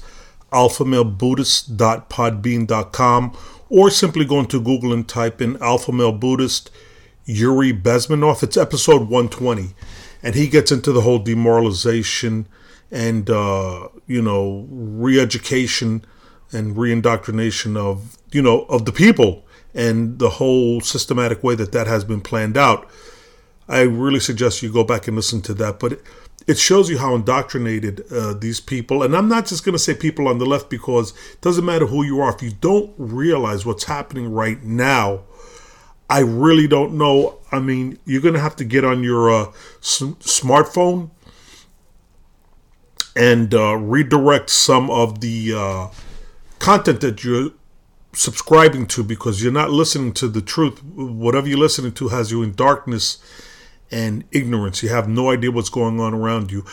alphamalebuddhist.podbean.com, 0.51 3.37
or 3.73 3.89
simply 3.91 4.27
go 4.27 4.39
into 4.39 4.61
Google 4.61 4.93
and 4.93 5.09
type 5.09 5.41
in 5.41 5.61
Alpha 5.63 5.93
Male 5.93 6.13
Buddhist 6.13 6.71
Yuri 7.25 7.73
Bezmenov, 7.73 8.43
it's 8.43 8.57
episode 8.59 9.09
120. 9.09 9.71
And 10.23 10.35
he 10.35 10.47
gets 10.47 10.71
into 10.71 10.93
the 10.93 11.01
whole 11.01 11.19
demoralization 11.19 12.47
and, 12.91 13.31
uh, 13.31 13.89
you 14.07 14.21
know, 14.21 14.67
re 14.71 15.19
education 15.19 16.05
and 16.53 16.77
reindoctrination 16.77 17.79
of 17.79 18.19
you 18.31 18.43
know 18.43 18.65
of 18.65 18.85
the 18.85 18.93
people 18.93 19.47
and 19.75 20.19
the 20.19 20.29
whole 20.29 20.83
systematic 20.83 21.43
way 21.43 21.55
that 21.55 21.73
that 21.73 21.87
has 21.87 22.05
been 22.05 22.21
planned 22.21 22.59
out. 22.59 22.89
I 23.69 23.81
really 23.81 24.21
suggest 24.21 24.63
you 24.63 24.71
go 24.71 24.85
back 24.85 25.09
and 25.09 25.17
listen 25.17 25.41
to 25.43 25.55
that. 25.55 25.79
But 25.81 26.01
it, 26.47 26.59
shows 26.59 26.89
you 26.91 26.99
how 26.99 27.15
indoctrinated 27.15 28.05
uh, 28.13 28.35
these 28.35 28.61
people 28.61 29.03
and 29.03 29.17
i'm 29.17 29.29
not 29.29 29.47
just 29.47 29.65
going 29.65 29.73
to 29.73 29.79
say 29.79 29.95
people 29.95 30.29
on 30.29 30.39
the 30.39 30.47
left 30.47 30.71
because 30.71 31.13
it 31.33 31.41
doesn't 31.41 31.65
matter 31.65 31.87
who 31.87 32.05
you 32.05 32.21
are 32.21 32.35
if 32.35 32.43
you 32.43 32.53
don't 32.61 32.93
realize 32.97 33.65
what's 33.67 33.85
happening 33.85 34.33
right 34.33 34.63
now 34.63 35.21
i 36.11 36.21
really 36.21 36.67
don't 36.67 36.93
know 36.93 37.39
i 37.51 37.59
mean 37.59 37.99
you're 38.05 38.23
going 38.23 38.35
to 38.35 38.41
have 38.41 38.57
to 38.57 38.65
get 38.65 38.85
on 38.85 39.03
your 39.03 39.31
uh, 39.31 39.45
s- 39.81 40.03
smartphone 40.21 41.11
and 43.15 43.55
uh, 43.55 43.77
redirect 43.77 44.49
some 44.49 44.91
of 44.91 45.21
the 45.21 45.53
uh, 45.55 45.89
content 46.59 47.01
that 47.01 47.23
you're 47.25 47.51
subscribing 48.15 48.87
to 48.87 49.03
because 49.03 49.43
you're 49.43 49.53
not 49.53 49.71
listening 49.71 50.13
to 50.13 50.29
the 50.29 50.43
truth. 50.43 50.83
Whatever 50.85 51.49
you're 51.49 51.59
listening 51.59 51.93
to 51.93 52.09
has 52.09 52.31
you 52.31 52.43
in 52.43 52.55
darkness 52.55 53.19
and 53.93 54.25
ignorance. 54.33 54.83
You 54.83 54.89
have 54.89 55.09
no 55.09 55.31
idea 55.31 55.53
what's 55.53 55.69
going 55.69 56.01
on 56.01 56.15
around 56.15 56.51
you. 56.51 56.65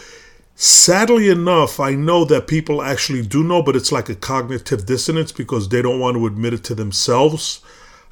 Sadly 0.56 1.30
enough, 1.30 1.80
I 1.80 1.96
know 1.96 2.26
that 2.26 2.48
people 2.48 2.82
actually 2.82 3.26
do 3.26 3.44
know, 3.44 3.62
but 3.62 3.76
it's 3.76 3.92
like 3.92 4.10
a 4.10 4.16
cognitive 4.16 4.86
dissonance 4.86 5.32
because 5.32 5.70
they 5.70 5.82
don't 5.82 6.00
want 6.00 6.18
to 6.18 6.26
admit 6.26 6.54
it 6.54 6.64
to 6.66 6.76
themselves. 6.76 7.62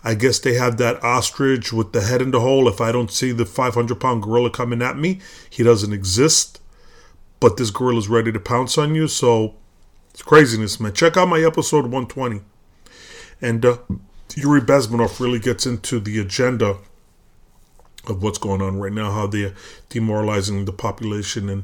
I 0.04 0.14
guess 0.14 0.40
they 0.40 0.54
have 0.54 0.78
that 0.78 1.04
ostrich 1.04 1.74
with 1.74 1.92
the 1.92 2.02
head 2.02 2.22
in 2.22 2.32
the 2.32 2.40
hole. 2.40 2.68
If 2.70 2.80
I 2.80 2.92
don't 2.92 3.12
see 3.12 3.32
the 3.32 3.46
500 3.46 4.00
pound 4.00 4.24
gorilla 4.24 4.50
coming 4.50 4.82
at 4.82 4.98
me, 4.98 5.20
he 5.50 5.64
doesn't 5.64 5.92
exist. 5.92 6.62
But 7.40 7.58
this 7.58 7.72
gorilla's 7.72 8.08
ready 8.08 8.32
to 8.32 8.40
pounce 8.40 8.78
on 8.78 8.96
you. 8.96 9.08
So 9.08 9.56
it's 10.12 10.22
craziness, 10.22 10.80
man. 10.80 10.94
Check 10.94 11.18
out 11.18 11.28
my 11.28 11.42
episode 11.42 11.84
120. 11.84 12.42
And 13.42 13.66
uh, 13.66 13.78
Yuri 14.36 14.62
Bezmenov 14.62 15.20
really 15.20 15.40
gets 15.40 15.66
into 15.66 16.00
the 16.00 16.20
agenda 16.20 16.78
of 18.10 18.24
what's 18.24 18.38
going 18.38 18.62
on 18.62 18.80
right 18.80 18.94
now, 18.94 19.12
how 19.12 19.28
they're 19.28 19.54
demoralizing 19.90 20.66
the 20.66 20.74
population 20.74 21.50
and 21.50 21.64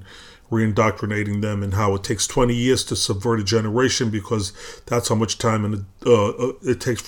reindoctrinating 0.51 1.41
them, 1.41 1.63
and 1.63 1.73
how 1.73 1.95
it 1.95 2.03
takes 2.03 2.27
20 2.27 2.53
years 2.53 2.83
to 2.85 2.95
subvert 2.95 3.39
a 3.39 3.43
generation 3.43 4.09
because 4.09 4.53
that's 4.85 5.09
how 5.09 5.15
much 5.15 5.37
time 5.37 5.65
and 5.65 5.85
uh, 6.05 6.29
uh, 6.29 6.53
it 6.61 6.79
takes 6.79 7.01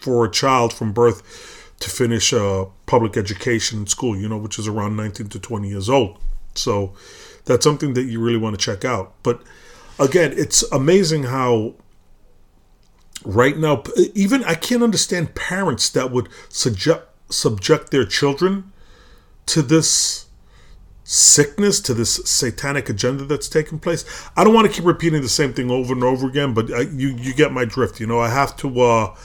for, 0.00 0.24
a 0.24 0.30
child 0.30 0.72
from 0.72 0.92
birth 0.92 1.74
to 1.80 1.90
finish 1.90 2.32
uh, 2.32 2.64
public 2.86 3.16
education 3.16 3.80
in 3.80 3.86
school, 3.86 4.16
you 4.16 4.28
know, 4.28 4.38
which 4.38 4.58
is 4.58 4.68
around 4.68 4.96
19 4.96 5.28
to 5.28 5.38
20 5.38 5.68
years 5.68 5.88
old. 5.88 6.18
So 6.54 6.92
that's 7.44 7.64
something 7.64 7.94
that 7.94 8.04
you 8.04 8.20
really 8.20 8.38
want 8.38 8.58
to 8.58 8.64
check 8.64 8.84
out. 8.84 9.14
But 9.22 9.42
again, 9.98 10.32
it's 10.36 10.62
amazing 10.70 11.24
how 11.24 11.74
right 13.24 13.56
now, 13.56 13.82
even 14.14 14.44
I 14.44 14.54
can't 14.54 14.82
understand 14.82 15.34
parents 15.34 15.88
that 15.90 16.10
would 16.10 16.28
subject 16.48 17.08
subject 17.30 17.90
their 17.90 18.04
children 18.04 18.71
to 19.46 19.62
this 19.62 20.26
sickness, 21.04 21.80
to 21.80 21.94
this 21.94 22.16
satanic 22.24 22.88
agenda 22.88 23.24
that's 23.24 23.48
taking 23.48 23.78
place. 23.78 24.04
I 24.36 24.44
don't 24.44 24.54
want 24.54 24.66
to 24.66 24.72
keep 24.72 24.84
repeating 24.84 25.20
the 25.20 25.28
same 25.28 25.52
thing 25.52 25.70
over 25.70 25.92
and 25.92 26.04
over 26.04 26.26
again, 26.28 26.54
but 26.54 26.72
I, 26.72 26.82
you 26.82 27.08
you 27.08 27.34
get 27.34 27.52
my 27.52 27.64
drift. 27.64 28.00
You 28.00 28.06
know, 28.06 28.20
I 28.20 28.30
have 28.30 28.56
to, 28.58 28.80
uh, 28.80 29.16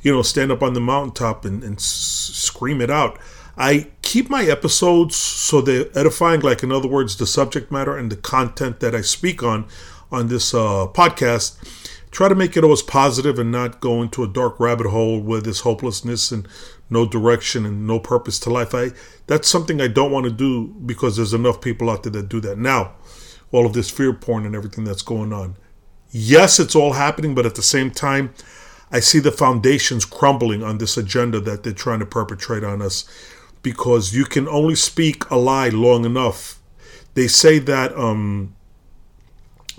you 0.00 0.12
know, 0.12 0.22
stand 0.22 0.52
up 0.52 0.62
on 0.62 0.74
the 0.74 0.80
mountaintop 0.80 1.44
and, 1.44 1.62
and 1.62 1.76
s- 1.76 1.84
scream 1.84 2.80
it 2.80 2.90
out. 2.90 3.18
I 3.56 3.88
keep 4.02 4.30
my 4.30 4.44
episodes 4.44 5.16
so 5.16 5.60
they're 5.60 5.86
edifying, 5.98 6.40
like 6.40 6.62
in 6.62 6.70
other 6.70 6.88
words, 6.88 7.16
the 7.16 7.26
subject 7.26 7.72
matter 7.72 7.96
and 7.96 8.10
the 8.10 8.16
content 8.16 8.78
that 8.80 8.94
I 8.94 9.00
speak 9.00 9.42
on 9.42 9.66
on 10.12 10.28
this 10.28 10.54
uh, 10.54 10.86
podcast. 10.86 11.56
Try 12.10 12.28
to 12.28 12.34
make 12.34 12.56
it 12.56 12.64
always 12.64 12.80
positive 12.82 13.38
and 13.38 13.52
not 13.52 13.80
go 13.80 14.00
into 14.00 14.22
a 14.22 14.28
dark 14.28 14.58
rabbit 14.58 14.86
hole 14.86 15.20
where 15.20 15.42
this 15.42 15.60
hopelessness 15.60 16.32
and 16.32 16.48
no 16.90 17.06
direction 17.06 17.66
and 17.66 17.86
no 17.86 17.98
purpose 17.98 18.38
to 18.40 18.50
life. 18.50 18.74
I 18.74 18.90
that's 19.26 19.48
something 19.48 19.80
I 19.80 19.88
don't 19.88 20.12
want 20.12 20.24
to 20.24 20.32
do 20.32 20.68
because 20.86 21.16
there's 21.16 21.34
enough 21.34 21.60
people 21.60 21.90
out 21.90 22.02
there 22.02 22.12
that 22.12 22.28
do 22.28 22.40
that 22.40 22.58
now. 22.58 22.92
All 23.52 23.66
of 23.66 23.72
this 23.72 23.90
fear 23.90 24.12
porn 24.12 24.44
and 24.44 24.54
everything 24.54 24.84
that's 24.84 25.02
going 25.02 25.32
on. 25.32 25.56
Yes, 26.10 26.58
it's 26.58 26.74
all 26.74 26.94
happening, 26.94 27.34
but 27.34 27.46
at 27.46 27.54
the 27.54 27.62
same 27.62 27.90
time, 27.90 28.32
I 28.90 29.00
see 29.00 29.18
the 29.18 29.32
foundations 29.32 30.04
crumbling 30.04 30.62
on 30.62 30.78
this 30.78 30.96
agenda 30.96 31.40
that 31.40 31.62
they're 31.62 31.72
trying 31.72 32.00
to 32.00 32.06
perpetrate 32.06 32.64
on 32.64 32.80
us 32.80 33.04
because 33.62 34.14
you 34.14 34.24
can 34.24 34.48
only 34.48 34.74
speak 34.74 35.28
a 35.30 35.36
lie 35.36 35.68
long 35.68 36.04
enough. 36.04 36.58
They 37.14 37.28
say 37.28 37.58
that 37.58 37.94
um, 37.96 38.54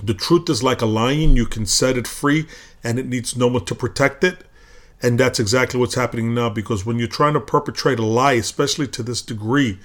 the 0.03 0.13
truth 0.13 0.49
is 0.49 0.61
like 0.61 0.81
a 0.81 0.85
lion, 0.85 1.35
you 1.35 1.45
can 1.45 1.65
set 1.65 1.97
it 1.97 2.07
free 2.07 2.45
and 2.83 2.99
it 2.99 3.07
needs 3.07 3.35
no 3.35 3.47
one 3.47 3.65
to 3.65 3.75
protect 3.75 4.23
it. 4.23 4.43
And 5.01 5.19
that's 5.19 5.39
exactly 5.39 5.79
what's 5.79 5.95
happening 5.95 6.33
now 6.33 6.49
because 6.49 6.85
when 6.85 6.99
you're 6.99 7.07
trying 7.07 7.33
to 7.33 7.39
perpetrate 7.39 7.99
a 7.99 8.05
lie, 8.05 8.33
especially 8.33 8.87
to 8.87 9.03
this 9.03 9.21
degree, 9.21 9.79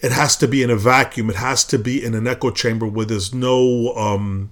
it 0.00 0.12
has 0.12 0.36
to 0.36 0.48
be 0.48 0.62
in 0.62 0.68
a 0.68 0.76
vacuum. 0.76 1.30
It 1.30 1.36
has 1.36 1.64
to 1.64 1.78
be 1.78 2.04
in 2.04 2.14
an 2.14 2.26
echo 2.26 2.50
chamber 2.50 2.86
where 2.86 3.06
there's 3.06 3.32
no 3.32 3.94
um, 3.94 4.50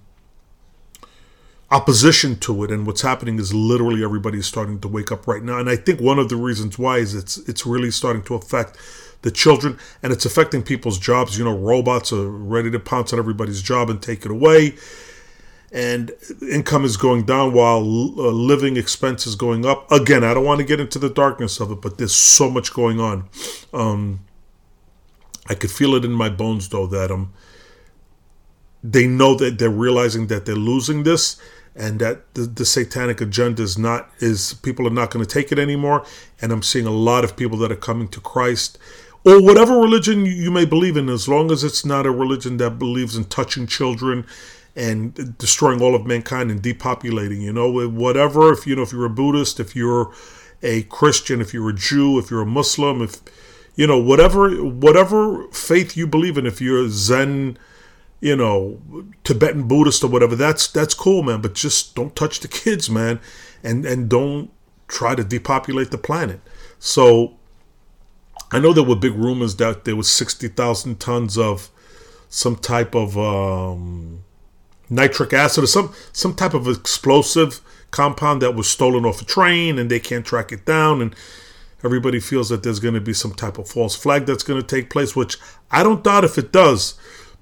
opposition 1.71 2.37
to 2.41 2.65
it. 2.65 2.71
And 2.71 2.87
what's 2.87 3.03
happening 3.03 3.39
is 3.39 3.53
literally 3.53 4.03
everybody's 4.03 4.47
starting 4.47 4.81
to 4.81 4.89
wake 4.89 5.13
up 5.13 5.27
right 5.27 5.43
now. 5.43 5.59
And 5.59 5.69
I 5.69 5.77
think 5.77 6.01
one 6.01 6.19
of 6.19 6.31
the 6.31 6.37
reasons 6.37 6.79
why 6.79 6.99
is 6.99 7.15
it's 7.15 7.37
it's 7.37 7.67
really 7.67 7.91
starting 7.91 8.23
to 8.23 8.35
affect 8.35 8.79
the 9.23 9.31
children 9.31 9.79
and 10.03 10.13
it's 10.13 10.25
affecting 10.25 10.63
people's 10.63 10.99
jobs. 10.99 11.39
You 11.39 11.45
know, 11.45 11.57
robots 11.57 12.13
are 12.13 12.29
ready 12.29 12.71
to 12.71 12.79
pounce 12.81 13.13
on 13.13 13.19
everybody's 13.19 13.63
job 13.63 13.91
and 13.91 14.01
take 14.01 14.25
it 14.25 14.31
away. 14.31 14.77
And 15.73 16.13
income 16.43 16.85
is 16.85 16.99
going 16.99 17.25
down 17.25 17.55
while 17.55 17.81
uh, 17.81 18.31
living 18.31 18.77
expenses 18.77 19.35
going 19.35 19.65
up. 19.65 19.91
Again, 19.91 20.23
I 20.23 20.35
don't 20.35 20.45
want 20.45 20.61
to 20.61 20.67
get 20.67 20.81
into 20.81 20.99
the 20.99 21.09
darkness 21.09 21.61
of 21.61 21.71
it, 21.73 21.81
but 21.81 21.97
there's 21.97 22.15
so 22.15 22.51
much 22.51 22.75
going 22.75 23.01
on. 23.01 23.29
Um, 23.73 24.21
I 25.49 25.55
could 25.55 25.71
feel 25.71 25.95
it 25.95 26.05
in 26.05 26.13
my 26.13 26.29
bones, 26.29 26.69
though, 26.69 26.87
that 26.89 27.11
um, 27.11 27.33
they 28.85 29.07
know 29.07 29.35
that 29.37 29.59
they're 29.59 29.71
realizing 29.71 30.27
that 30.27 30.45
they're 30.45 30.55
losing 30.55 31.05
this, 31.05 31.41
and 31.75 31.99
that 32.01 32.35
the, 32.35 32.43
the 32.43 32.67
satanic 32.67 33.23
agenda 33.23 33.63
is 33.63 33.79
not 33.79 34.11
is 34.19 34.55
people 34.63 34.87
are 34.87 34.91
not 34.91 35.11
going 35.11 35.25
to 35.25 35.35
take 35.35 35.51
it 35.53 35.59
anymore. 35.59 36.05
And 36.43 36.53
I'm 36.53 36.63
seeing 36.63 36.87
a 36.87 36.91
lot 36.91 37.25
of 37.25 37.35
people 37.35 37.57
that 37.59 37.73
are 37.73 37.77
coming 37.77 38.09
to 38.09 38.21
Christ 38.21 38.79
or 39.25 39.41
whatever 39.41 39.79
religion 39.79 40.27
you 40.27 40.51
may 40.51 40.65
believe 40.65 40.97
in, 40.97 41.09
as 41.09 41.29
long 41.29 41.51
as 41.51 41.65
it's 41.65 41.85
not 41.85 42.07
a 42.07 42.11
religion 42.11 42.59
that 42.59 42.79
believes 42.79 43.17
in 43.17 43.25
touching 43.25 43.67
children 43.67 44.27
and 44.75 45.37
destroying 45.39 45.83
all 45.83 45.95
of 45.95 46.07
mankind 46.07 46.51
and 46.51 46.63
depopulating. 46.63 47.41
You 47.41 47.53
know, 47.53 47.89
whatever. 47.89 48.53
If 48.53 48.67
you 48.67 48.77
know, 48.77 48.83
if 48.83 48.93
you're 48.93 49.05
a 49.05 49.11
Buddhist, 49.11 49.61
if 49.61 49.77
you're 49.77 50.13
a 50.63 50.83
Christian, 50.85 51.41
if 51.41 51.53
you're 51.53 51.71
a 51.71 51.75
Jew, 51.75 52.19
if 52.19 52.31
you're 52.31 52.43
a 52.43 52.47
Muslim, 52.47 53.03
if 53.03 53.21
you 53.75 53.87
know 53.87 53.99
whatever 53.99 54.51
whatever 54.65 55.49
faith 55.49 55.97
you 55.97 56.07
believe 56.07 56.39
in, 56.39 56.47
if 56.47 56.61
you're 56.61 56.89
Zen, 56.89 57.59
you 58.21 58.37
know, 58.37 58.81
Tibetan 59.25 59.69
Buddhist 59.69 60.05
or 60.05 60.09
whatever, 60.09 60.37
that's 60.37 60.69
that's 60.69 60.95
cool, 60.95 61.23
man. 61.23 61.41
But 61.41 61.55
just 61.55 61.95
don't 61.95 62.15
touch 62.15 62.41
the 62.41 62.49
kids, 62.49 62.89
man, 62.89 63.21
and 63.63 63.85
and 63.85 64.09
don't 64.09 64.51
try 64.89 65.15
to 65.15 65.25
depopulate 65.25 65.91
the 65.91 65.99
planet. 65.99 66.41
So 66.79 67.37
I 68.53 68.59
know 68.59 68.75
there 68.75 68.85
were 68.85 68.97
big 68.97 69.15
rumors 69.15 69.57
that 69.57 69.85
there 69.85 69.97
was 69.97 70.11
60,000 70.11 71.01
tons 71.01 71.39
of 71.39 71.71
some 72.29 72.57
type 72.57 72.95
of 72.95 73.17
um, 73.17 74.25
nitric 74.93 75.33
acid 75.33 75.65
or 75.65 75.67
some 75.67 75.95
some 76.13 76.35
type 76.35 76.55
of 76.55 76.69
explosive 76.69 77.61
compound 77.91 78.41
that 78.43 78.55
was 78.55 78.69
stolen 78.69 79.05
off 79.05 79.23
a 79.23 79.25
train 79.25 79.79
and 79.79 79.91
they 79.91 80.01
can't 80.01 80.25
track 80.25 80.53
it 80.53 80.65
down 80.65 81.03
and 81.03 81.15
everybody 81.85 82.21
feels 82.21 82.49
that 82.49 82.63
there's 82.63 82.81
going 82.81 82.95
to 82.95 83.01
be 83.01 83.13
some 83.13 83.35
type 83.35 83.59
of 83.59 83.69
false 83.69 83.95
flag 83.95 84.25
that's 84.25 84.43
going 84.45 84.61
to 84.61 84.67
take 84.67 84.91
place 84.91 85.17
which 85.17 85.37
I 85.71 85.83
don't 85.83 86.05
doubt 86.05 86.25
if 86.25 86.39
it 86.39 86.53
does. 86.53 86.95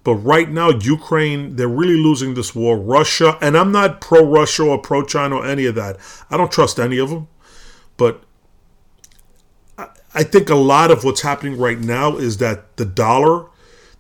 But 0.03 0.15
right 0.15 0.49
now 0.49 0.71
Ukraine 0.71 1.57
they're 1.57 1.69
really 1.69 1.97
losing 1.97 2.35
this 2.35 2.55
war. 2.55 2.79
Russia 2.79 3.37
and 3.41 3.57
I'm 3.57 3.71
not 3.71 4.01
pro 4.01 4.25
Russia 4.25 4.65
or 4.65 4.79
pro 4.79 5.05
China 5.05 5.37
or 5.37 5.47
any 5.47 5.67
of 5.67 5.75
that. 5.75 5.99
I 6.31 6.37
don't 6.37 6.51
trust 6.51 6.79
any 6.79 6.99
of 6.99 7.11
them 7.11 7.29
but 8.01 8.25
I 10.15 10.23
think 10.23 10.49
a 10.49 10.55
lot 10.55 10.91
of 10.91 11.05
what's 11.05 11.21
happening 11.21 11.59
right 11.59 11.79
now 11.79 12.17
is 12.17 12.39
that 12.39 12.79
the 12.79 12.87
dollar, 12.87 13.50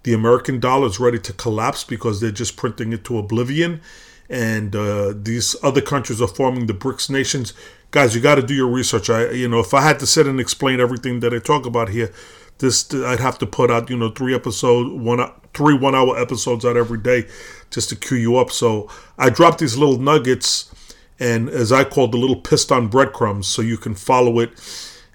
the 0.03 0.15
American 0.15 0.61
dollar, 0.61 0.87
is 0.87 0.99
ready 0.99 1.19
to 1.19 1.33
collapse 1.33 1.85
because 1.85 2.21
they're 2.21 2.31
just 2.31 2.57
printing 2.57 2.93
it 2.93 3.05
to 3.05 3.19
oblivion. 3.19 3.81
And 4.29 4.77
uh, 4.77 5.13
these 5.17 5.57
other 5.63 5.81
countries 5.81 6.23
are 6.23 6.29
forming 6.29 6.67
the 6.67 6.73
BRICS 6.73 7.11
nations. 7.11 7.53
Guys, 7.91 8.15
you 8.15 8.21
got 8.21 8.37
to 8.37 8.43
do 8.43 8.55
your 8.55 8.69
research. 8.69 9.11
I, 9.11 9.31
you 9.31 9.49
know, 9.49 9.59
if 9.59 9.75
I 9.75 9.83
had 9.83 9.99
to 9.99 10.07
sit 10.07 10.27
and 10.27 10.39
explain 10.39 10.79
everything 10.81 11.21
that 11.21 11.35
I 11.35 11.41
talk 11.41 11.67
about 11.67 11.89
here, 11.89 12.13
this 12.59 12.95
I'd 12.95 13.21
have 13.21 13.39
to 13.39 13.47
put 13.47 13.71
out, 13.71 13.91
you 13.91 13.97
know, 13.97 14.11
three 14.11 14.35
episodes, 14.35 14.93
one, 14.93 15.29
three 15.53 15.75
one-hour 15.75 16.17
episodes 16.19 16.65
out 16.65 16.77
every 16.77 16.99
day, 16.99 17.27
just 17.71 17.89
to 17.89 17.97
cue 17.97 18.19
you 18.19 18.37
up. 18.37 18.51
So 18.51 18.89
I 19.19 19.31
drop 19.31 19.59
these 19.59 19.77
little 19.77 19.99
nuggets, 19.99 20.73
and 21.19 21.49
as 21.49 21.73
I 21.73 21.85
call 21.85 22.07
the 22.07 22.19
little 22.19 22.41
piston 22.41 22.89
breadcrumbs, 22.89 23.49
so 23.49 23.63
you 23.63 23.77
can 23.77 23.95
follow 23.95 24.39
it 24.39 24.53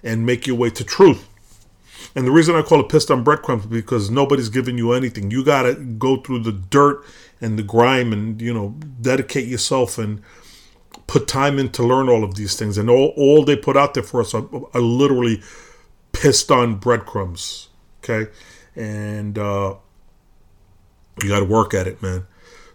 and 0.02 0.26
make 0.26 0.46
your 0.46 0.56
way 0.56 0.70
to 0.70 0.84
truth. 0.84 1.26
And 2.16 2.26
the 2.26 2.30
reason 2.30 2.56
I 2.56 2.62
call 2.62 2.80
it 2.80 2.88
piston 2.88 3.22
breadcrumbs 3.22 3.64
is 3.64 3.70
because 3.70 4.10
nobody's 4.10 4.48
giving 4.48 4.78
you 4.78 4.92
anything. 4.92 5.30
You 5.30 5.44
got 5.44 5.62
to 5.62 5.74
go 5.74 6.16
through 6.16 6.40
the 6.40 6.52
dirt 6.52 7.04
and 7.42 7.58
the 7.58 7.62
grime 7.62 8.10
and, 8.10 8.40
you 8.40 8.54
know, 8.54 8.70
dedicate 9.02 9.46
yourself 9.46 9.98
and 9.98 10.22
put 11.06 11.28
time 11.28 11.58
in 11.58 11.68
to 11.72 11.82
learn 11.82 12.08
all 12.08 12.24
of 12.24 12.34
these 12.34 12.56
things. 12.56 12.78
And 12.78 12.88
all, 12.88 13.12
all 13.18 13.44
they 13.44 13.54
put 13.54 13.76
out 13.76 13.92
there 13.92 14.02
for 14.02 14.22
us 14.22 14.32
are, 14.32 14.48
are 14.72 14.80
literally 14.80 15.42
on 16.50 16.76
breadcrumbs. 16.76 17.68
Okay. 18.02 18.30
And 18.74 19.38
uh, 19.38 19.74
you 21.22 21.28
got 21.28 21.40
to 21.40 21.44
work 21.44 21.74
at 21.74 21.86
it, 21.86 22.02
man. 22.02 22.26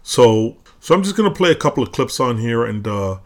So, 0.04 0.56
so 0.78 0.94
I'm 0.94 1.02
just 1.02 1.16
to 1.28 1.34
play 1.34 1.50
a 1.50 1.56
couple 1.56 1.82
of 1.82 1.90
clips 1.90 2.20
on 2.20 2.38
here 2.38 2.64
and, 2.64 2.86
uh, 2.86 3.18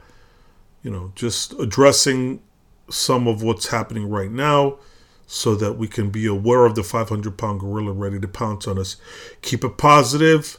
you 0.82 0.90
know, 0.90 1.12
just 1.14 1.52
addressing 1.60 2.40
some 2.88 3.28
of 3.28 3.42
what's 3.42 3.66
happening 3.66 4.08
right 4.08 4.30
now 4.30 4.78
so 5.26 5.54
that 5.56 5.74
we 5.74 5.88
can 5.88 6.10
be 6.10 6.26
aware 6.26 6.64
of 6.64 6.74
the 6.74 6.82
500 6.82 7.36
pound 7.36 7.60
gorilla 7.60 7.92
ready 7.92 8.20
to 8.20 8.28
pounce 8.28 8.66
on 8.66 8.78
us. 8.78 8.96
Keep 9.42 9.64
it 9.64 9.76
positive. 9.76 10.58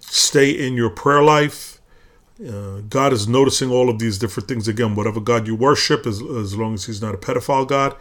Stay 0.00 0.50
in 0.50 0.74
your 0.74 0.90
prayer 0.90 1.22
life. 1.22 1.80
Uh, 2.40 2.80
God 2.88 3.12
is 3.12 3.28
noticing 3.28 3.70
all 3.70 3.88
of 3.88 3.98
these 3.98 4.18
different 4.18 4.48
things. 4.48 4.66
Again, 4.66 4.94
whatever 4.94 5.20
God 5.20 5.46
you 5.46 5.54
worship, 5.54 6.06
as, 6.06 6.20
as 6.20 6.56
long 6.56 6.74
as 6.74 6.86
He's 6.86 7.00
not 7.00 7.14
a 7.14 7.18
pedophile 7.18 7.66
God. 7.66 7.94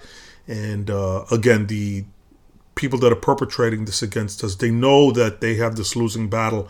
And 0.48 0.90
uh, 0.90 1.26
again, 1.32 1.68
the 1.68 2.06
people 2.74 2.98
that 3.00 3.12
are 3.12 3.16
perpetrating 3.16 3.86
this 3.86 4.02
against 4.02 4.44
us, 4.44 4.56
they 4.56 4.72
know 4.72 5.12
that 5.12 5.42
they 5.42 5.56
have 5.56 5.76
this 5.76 5.96
losing 5.96 6.30
battle. 6.30 6.68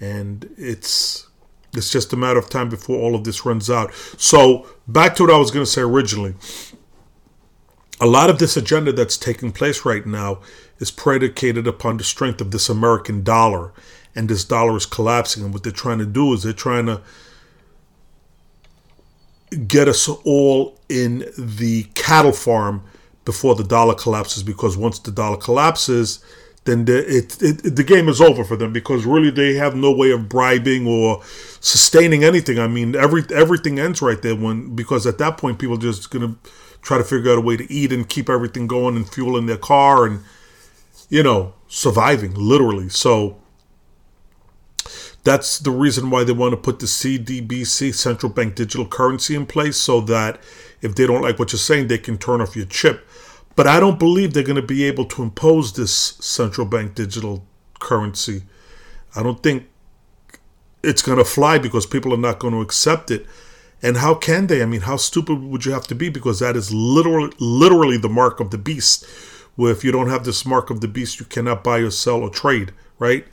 And 0.00 0.50
it's 0.58 1.28
it's 1.76 1.90
just 1.90 2.12
a 2.12 2.16
matter 2.16 2.38
of 2.38 2.48
time 2.48 2.68
before 2.68 2.98
all 2.98 3.14
of 3.14 3.24
this 3.24 3.44
runs 3.44 3.70
out. 3.70 3.92
So, 4.16 4.66
back 4.86 5.14
to 5.16 5.24
what 5.24 5.32
I 5.32 5.38
was 5.38 5.50
going 5.50 5.64
to 5.64 5.70
say 5.70 5.82
originally. 5.82 6.34
A 8.00 8.06
lot 8.06 8.28
of 8.28 8.38
this 8.38 8.56
agenda 8.56 8.92
that's 8.92 9.16
taking 9.16 9.52
place 9.52 9.84
right 9.84 10.04
now 10.04 10.40
is 10.78 10.90
predicated 10.90 11.66
upon 11.66 11.96
the 11.96 12.04
strength 12.04 12.40
of 12.40 12.50
this 12.50 12.68
American 12.68 13.22
dollar. 13.22 13.72
And 14.16 14.28
this 14.28 14.44
dollar 14.44 14.76
is 14.76 14.86
collapsing. 14.86 15.44
And 15.44 15.52
what 15.52 15.62
they're 15.62 15.72
trying 15.72 15.98
to 15.98 16.06
do 16.06 16.32
is 16.32 16.42
they're 16.42 16.52
trying 16.52 16.86
to 16.86 17.00
get 19.68 19.88
us 19.88 20.08
all 20.08 20.78
in 20.88 21.24
the 21.38 21.84
cattle 21.94 22.32
farm 22.32 22.82
before 23.24 23.54
the 23.54 23.64
dollar 23.64 23.94
collapses. 23.94 24.42
Because 24.42 24.76
once 24.76 24.98
the 24.98 25.12
dollar 25.12 25.36
collapses, 25.36 26.24
then 26.64 26.84
the, 26.86 26.98
it, 27.06 27.42
it, 27.42 27.76
the 27.76 27.84
game 27.84 28.08
is 28.08 28.20
over 28.20 28.42
for 28.42 28.56
them 28.56 28.72
because 28.72 29.04
really 29.04 29.30
they 29.30 29.54
have 29.54 29.76
no 29.76 29.92
way 29.92 30.10
of 30.10 30.28
bribing 30.28 30.86
or 30.86 31.22
sustaining 31.60 32.24
anything. 32.24 32.58
I 32.58 32.68
mean, 32.68 32.96
every 32.96 33.22
everything 33.32 33.78
ends 33.78 34.00
right 34.00 34.20
there 34.20 34.34
when 34.34 34.74
because 34.74 35.06
at 35.06 35.18
that 35.18 35.36
point 35.38 35.58
people 35.58 35.76
are 35.76 35.80
just 35.80 36.10
gonna 36.10 36.36
try 36.84 36.98
to 36.98 37.04
figure 37.04 37.32
out 37.32 37.38
a 37.38 37.40
way 37.40 37.56
to 37.56 37.72
eat 37.72 37.92
and 37.92 38.08
keep 38.08 38.28
everything 38.30 38.68
going 38.68 38.94
and 38.94 39.08
fuel 39.08 39.36
in 39.36 39.46
their 39.46 39.56
car 39.56 40.06
and 40.06 40.20
you 41.08 41.22
know 41.22 41.54
surviving 41.66 42.34
literally. 42.34 42.88
So 42.88 43.38
that's 45.24 45.58
the 45.58 45.70
reason 45.70 46.10
why 46.10 46.22
they 46.22 46.32
want 46.32 46.52
to 46.52 46.56
put 46.58 46.78
the 46.78 46.86
CDBC 46.86 47.94
central 47.94 48.30
bank 48.30 48.54
digital 48.54 48.86
currency 48.86 49.34
in 49.34 49.46
place 49.46 49.78
so 49.78 50.02
that 50.02 50.38
if 50.82 50.94
they 50.94 51.06
don't 51.06 51.22
like 51.22 51.38
what 51.38 51.50
you're 51.50 51.58
saying, 51.58 51.88
they 51.88 51.98
can 51.98 52.18
turn 52.18 52.42
off 52.42 52.54
your 52.54 52.66
chip. 52.66 53.08
But 53.56 53.66
I 53.66 53.80
don't 53.80 53.98
believe 53.98 54.34
they're 54.34 54.42
going 54.42 54.56
to 54.56 54.62
be 54.62 54.84
able 54.84 55.06
to 55.06 55.22
impose 55.22 55.72
this 55.72 55.94
central 55.94 56.66
bank 56.66 56.94
digital 56.94 57.46
currency. 57.80 58.42
I 59.16 59.22
don't 59.22 59.42
think 59.42 59.66
it's 60.82 61.02
going 61.02 61.18
to 61.18 61.24
fly 61.24 61.58
because 61.58 61.86
people 61.86 62.12
are 62.12 62.18
not 62.18 62.38
going 62.38 62.52
to 62.52 62.60
accept 62.60 63.10
it. 63.10 63.26
And 63.84 63.98
how 63.98 64.14
can 64.14 64.48
they? 64.48 64.62
I 64.62 64.66
mean, 64.66 64.80
how 64.80 64.96
stupid 64.96 65.40
would 65.42 65.64
you 65.64 65.72
have 65.72 65.86
to 65.88 65.94
be? 65.94 66.08
Because 66.08 66.40
that 66.40 66.56
is 66.56 66.72
literally, 66.72 67.32
literally 67.38 67.98
the 67.98 68.08
mark 68.08 68.40
of 68.40 68.50
the 68.50 68.58
beast. 68.58 69.04
Where 69.56 69.70
if 69.70 69.84
you 69.84 69.92
don't 69.92 70.08
have 70.08 70.24
this 70.24 70.44
mark 70.44 70.70
of 70.70 70.80
the 70.80 70.88
beast, 70.88 71.20
you 71.20 71.26
cannot 71.26 71.62
buy 71.62 71.78
or 71.78 71.90
sell 71.90 72.22
or 72.22 72.30
trade, 72.30 72.72
right? 72.98 73.24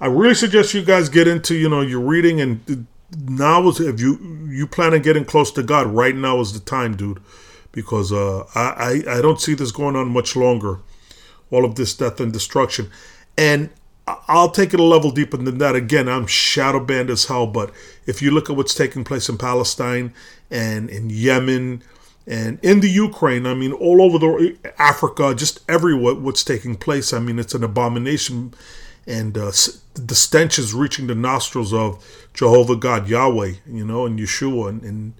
I 0.00 0.06
really 0.06 0.34
suggest 0.34 0.74
you 0.74 0.84
guys 0.84 1.08
get 1.08 1.26
into, 1.26 1.54
you 1.54 1.70
know, 1.70 1.80
your 1.80 2.00
reading 2.00 2.40
and 2.40 2.86
now 3.26 3.66
is 3.68 3.80
if 3.80 4.00
you 4.00 4.18
you 4.50 4.66
plan 4.66 4.92
on 4.92 5.00
getting 5.00 5.24
close 5.24 5.50
to 5.52 5.62
God, 5.62 5.86
right 5.86 6.14
now 6.14 6.40
is 6.40 6.52
the 6.52 6.60
time, 6.60 6.96
dude 6.96 7.20
because 7.74 8.12
uh, 8.12 8.44
I, 8.54 9.02
I, 9.06 9.18
I 9.18 9.20
don't 9.20 9.40
see 9.40 9.54
this 9.54 9.72
going 9.72 9.96
on 9.96 10.08
much 10.08 10.36
longer. 10.36 10.78
All 11.50 11.64
of 11.64 11.74
this 11.74 11.94
death 11.94 12.20
and 12.20 12.32
destruction, 12.32 12.90
and 13.36 13.70
I'll 14.06 14.50
take 14.50 14.74
it 14.74 14.80
a 14.80 14.84
level 14.84 15.10
deeper 15.10 15.38
than 15.38 15.58
that. 15.58 15.74
Again, 15.74 16.08
I'm 16.08 16.26
shadow 16.26 16.80
banned 16.80 17.08
as 17.08 17.24
hell, 17.24 17.46
but 17.46 17.72
if 18.06 18.20
you 18.20 18.30
look 18.30 18.50
at 18.50 18.56
what's 18.56 18.74
taking 18.74 19.02
place 19.02 19.28
in 19.28 19.38
Palestine 19.38 20.12
and 20.50 20.90
in 20.90 21.08
Yemen 21.08 21.82
and 22.26 22.58
in 22.62 22.80
the 22.80 22.90
Ukraine, 22.90 23.46
I 23.46 23.54
mean, 23.54 23.72
all 23.72 24.02
over 24.02 24.18
the 24.18 24.56
Africa, 24.78 25.34
just 25.34 25.60
everywhere, 25.70 26.14
what's 26.14 26.44
taking 26.44 26.74
place. 26.74 27.12
I 27.12 27.18
mean, 27.18 27.38
it's 27.38 27.54
an 27.54 27.64
abomination, 27.64 28.54
and 29.06 29.36
uh, 29.38 29.52
the 29.94 30.14
stench 30.14 30.58
is 30.58 30.74
reaching 30.74 31.06
the 31.06 31.14
nostrils 31.14 31.72
of 31.72 32.04
Jehovah 32.34 32.76
God, 32.76 33.08
Yahweh, 33.08 33.54
you 33.66 33.84
know, 33.86 34.04
and 34.04 34.18
Yeshua, 34.18 34.68
and, 34.68 34.82
and 34.82 35.14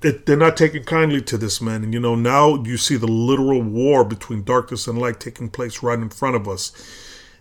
they're 0.00 0.36
not 0.36 0.56
taking 0.56 0.84
kindly 0.84 1.22
to 1.22 1.38
this 1.38 1.60
man. 1.60 1.82
And 1.82 1.94
you 1.94 2.00
know, 2.00 2.14
now 2.14 2.62
you 2.62 2.76
see 2.76 2.96
the 2.96 3.06
literal 3.06 3.62
war 3.62 4.04
between 4.04 4.44
darkness 4.44 4.86
and 4.86 4.98
light 4.98 5.18
taking 5.18 5.48
place 5.48 5.82
right 5.82 5.98
in 5.98 6.10
front 6.10 6.36
of 6.36 6.48
us. 6.48 6.72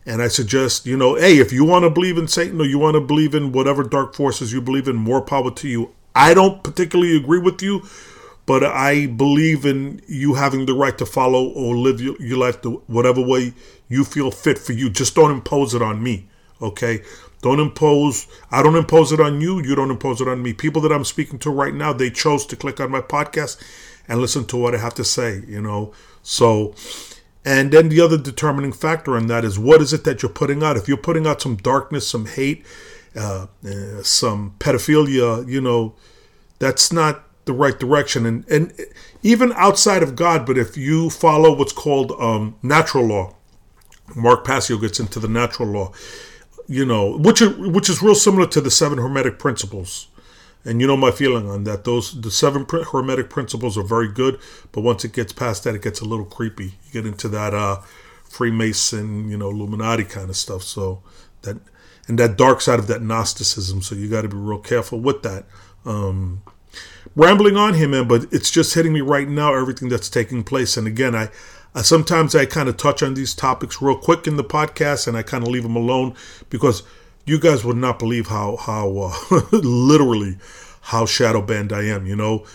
And 0.06 0.22
I 0.22 0.28
suggest, 0.28 0.86
you 0.86 0.98
know, 0.98 1.16
hey, 1.16 1.38
if 1.38 1.54
you 1.54 1.64
want 1.64 1.84
to 1.84 1.90
believe 1.90 2.18
in 2.18 2.28
Satan 2.28 2.60
or 2.60 2.66
you 2.66 2.78
want 2.78 2.96
to 2.96 3.02
believe 3.02 3.34
in 3.34 3.52
whatever 3.54 3.84
dark 3.84 4.16
forces 4.16 4.52
you 4.52 4.62
believe 4.62 4.88
in, 4.88 4.96
more 4.96 5.22
power 5.22 5.50
to 5.52 5.68
you. 5.68 5.94
I 6.14 6.34
don't 6.34 6.62
particularly 6.62 7.16
agree 7.16 7.40
with 7.40 7.62
you, 7.62 7.84
but 8.46 8.64
I 8.64 9.08
believe 9.08 9.66
in 9.66 10.02
you 10.08 10.34
having 10.34 10.66
the 10.66 10.74
right 10.74 10.98
to 10.98 11.06
follow 11.06 11.48
or 11.48 11.76
live 11.76 12.02
your, 12.02 12.22
your 12.22 12.38
life 12.38 12.62
the, 12.62 12.72
whatever 12.88 13.22
way 13.22 13.54
you 13.88 14.04
feel 14.04 14.30
fit 14.30 14.58
for 14.60 14.74
you. 14.74 14.90
Just 14.90 15.16
don't 15.16 15.32
impose 15.32 15.74
it 15.74 15.82
on 15.82 16.04
me, 16.04 16.28
Okay, 16.62 17.02
don't 17.42 17.60
impose. 17.60 18.28
I 18.52 18.62
don't 18.62 18.76
impose 18.76 19.12
it 19.12 19.20
on 19.20 19.42
you. 19.42 19.62
You 19.62 19.76
don't 19.76 19.92
impose 19.92 20.22
it 20.22 20.28
on 20.28 20.42
me. 20.42 20.54
People 20.54 20.82
that 20.82 20.92
I'm 20.92 21.04
speaking 21.04 21.40
to 21.40 21.50
right 21.50 21.74
now, 21.74 21.92
they 21.92 22.10
chose 22.10 22.46
to 22.48 22.56
click 22.56 22.80
on 22.80 22.92
my 22.92 23.02
podcast 23.02 23.62
and 24.08 24.22
listen 24.22 24.46
to 24.46 24.58
what 24.58 24.76
I 24.76 24.78
have 24.78 24.96
to 24.96 25.04
say. 25.04 25.44
You 25.48 25.62
know, 25.62 25.94
so. 26.22 26.76
And 27.46 27.72
then 27.72 27.90
the 27.90 28.00
other 28.00 28.18
determining 28.18 28.72
factor 28.72 29.18
in 29.18 29.28
that 29.28 29.44
is 29.44 29.60
what 29.60 29.82
is 29.82 29.92
it 29.92 30.04
that 30.06 30.22
you're 30.22 30.32
putting 30.32 30.64
out? 30.64 30.78
If 30.78 30.88
you're 30.88 30.98
putting 30.98 31.28
out 31.28 31.42
some 31.42 31.58
darkness, 31.58 32.08
some 32.08 32.26
hate, 32.26 32.66
uh, 33.16 33.48
uh, 33.66 34.02
some 34.02 34.56
pedophilia, 34.60 35.48
you 35.48 35.60
know, 35.60 35.96
that's 36.60 36.94
not 36.94 37.24
the 37.46 37.54
right 37.54 37.78
direction. 37.78 38.26
And 38.26 38.50
and 38.50 38.74
even 39.22 39.52
outside 39.54 40.04
of 40.04 40.16
God, 40.16 40.46
but 40.46 40.58
if 40.58 40.78
you 40.78 41.10
follow 41.10 41.54
what's 41.54 41.74
called 41.74 42.14
um, 42.14 42.56
natural 42.64 43.06
law, 43.06 43.36
Mark 44.16 44.46
Passio 44.46 44.78
gets 44.78 45.00
into 45.00 45.20
the 45.20 45.28
natural 45.28 45.70
law, 45.70 45.92
you 46.68 46.86
know, 46.86 47.18
which 47.18 47.42
is, 47.42 47.56
which 47.58 47.90
is 47.90 48.02
real 48.02 48.16
similar 48.16 48.48
to 48.48 48.62
the 48.62 48.72
seven 48.72 48.98
hermetic 48.98 49.40
principles. 49.40 50.08
And 50.66 50.80
you 50.80 50.88
know 50.88 50.96
my 50.96 51.12
feeling 51.12 51.50
on 51.50 51.66
that. 51.66 51.84
Those 51.84 52.20
the 52.22 52.32
seven 52.32 52.66
hermetic 52.92 53.30
principles 53.30 53.78
are 53.78 53.84
very 53.84 54.08
good, 54.08 54.40
but 54.72 54.82
once 54.82 55.04
it 55.04 55.12
gets 55.12 55.34
past 55.34 55.64
that, 55.64 55.76
it 55.76 55.82
gets 55.82 56.00
a 56.00 56.06
little 56.06 56.26
creepy. 56.26 56.76
You 56.86 56.92
get 56.94 57.06
into 57.06 57.28
that 57.30 57.54
uh, 57.54 57.82
Freemason, 58.24 59.30
you 59.30 59.38
know, 59.38 59.50
Illuminati 59.50 60.06
kind 60.06 60.30
of 60.30 60.38
stuff. 60.38 60.64
So 60.64 61.04
that 61.42 61.58
and 62.08 62.18
that 62.20 62.38
dark 62.38 62.62
side 62.62 62.80
of 62.80 62.88
that 62.88 63.02
Gnosticism. 63.02 63.82
So 63.82 63.96
you 63.96 64.10
got 64.10 64.24
to 64.24 64.30
be 64.30 64.38
real 64.38 64.60
careful 64.60 65.00
with 65.00 65.24
that. 65.24 65.46
Um, 65.86 66.42
rambling 67.16 67.58
on 67.58 67.74
here, 67.74 67.88
man, 67.88 68.08
but 68.08 68.26
it's 68.32 68.50
just 68.50 68.74
hitting 68.74 68.94
me 68.94 69.02
right 69.02 69.28
now. 69.28 69.54
Everything 69.54 69.90
that's 69.90 70.10
taking 70.10 70.44
place, 70.44 70.78
and 70.78 70.88
again, 70.88 71.16
I, 71.16 71.30
I 71.76 71.82
sometimes 71.82 72.36
I 72.36 72.46
kind 72.46 72.70
of 72.70 72.78
touch 72.78 73.04
on 73.04 73.14
these 73.14 73.34
topics 73.34 73.82
real 73.82 73.98
quick 73.98 74.28
in 74.28 74.38
the 74.38 74.44
podcast, 74.44 75.08
and 75.08 75.18
I 75.18 75.24
kind 75.24 75.44
of 75.44 75.50
leave 75.50 75.64
them 75.64 75.76
alone 75.76 76.16
because 76.50 76.84
you 77.26 77.40
guys 77.40 77.64
would 77.64 77.78
not 77.78 78.00
believe 78.00 78.28
how 78.28 78.58
how 78.58 79.14
uh, 79.32 79.42
literally 79.52 80.38
how 80.82 81.06
shadow 81.06 81.42
banned 81.42 81.72
I 81.72 81.84
am, 81.84 82.06
you 82.06 82.16
know, 82.16 82.46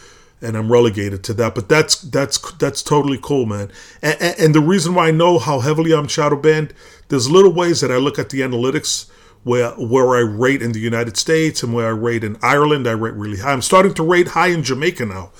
and 0.42 0.56
I'm 0.56 0.70
relegated 0.70 1.24
to 1.24 1.34
that. 1.34 1.54
But 1.54 1.68
that's 1.68 1.96
that's 1.96 2.38
that's 2.52 2.82
totally 2.82 3.18
cool, 3.20 3.46
man. 3.46 3.70
And, 4.02 4.20
and, 4.20 4.54
the 4.54 4.60
reason 4.60 4.94
why 4.94 5.08
I 5.08 5.10
know 5.10 5.38
how 5.38 5.60
heavily 5.60 5.92
I'm 5.92 6.08
shadow 6.08 6.36
banned, 6.36 6.74
there's 7.08 7.30
little 7.30 7.52
ways 7.52 7.80
that 7.80 7.90
I 7.90 7.96
look 7.96 8.18
at 8.18 8.30
the 8.30 8.40
analytics 8.40 9.08
where 9.44 9.70
where 9.72 10.14
I 10.16 10.20
rate 10.20 10.62
in 10.62 10.72
the 10.72 10.80
United 10.80 11.16
States 11.16 11.62
and 11.62 11.72
where 11.72 11.86
I 11.86 11.90
rate 11.90 12.24
in 12.24 12.36
Ireland, 12.42 12.86
I 12.86 12.92
rate 12.92 13.14
really 13.14 13.38
high. 13.38 13.52
I'm 13.52 13.62
starting 13.62 13.94
to 13.94 14.02
rate 14.02 14.28
high 14.28 14.48
in 14.48 14.62
Jamaica 14.62 15.06
now. 15.06 15.30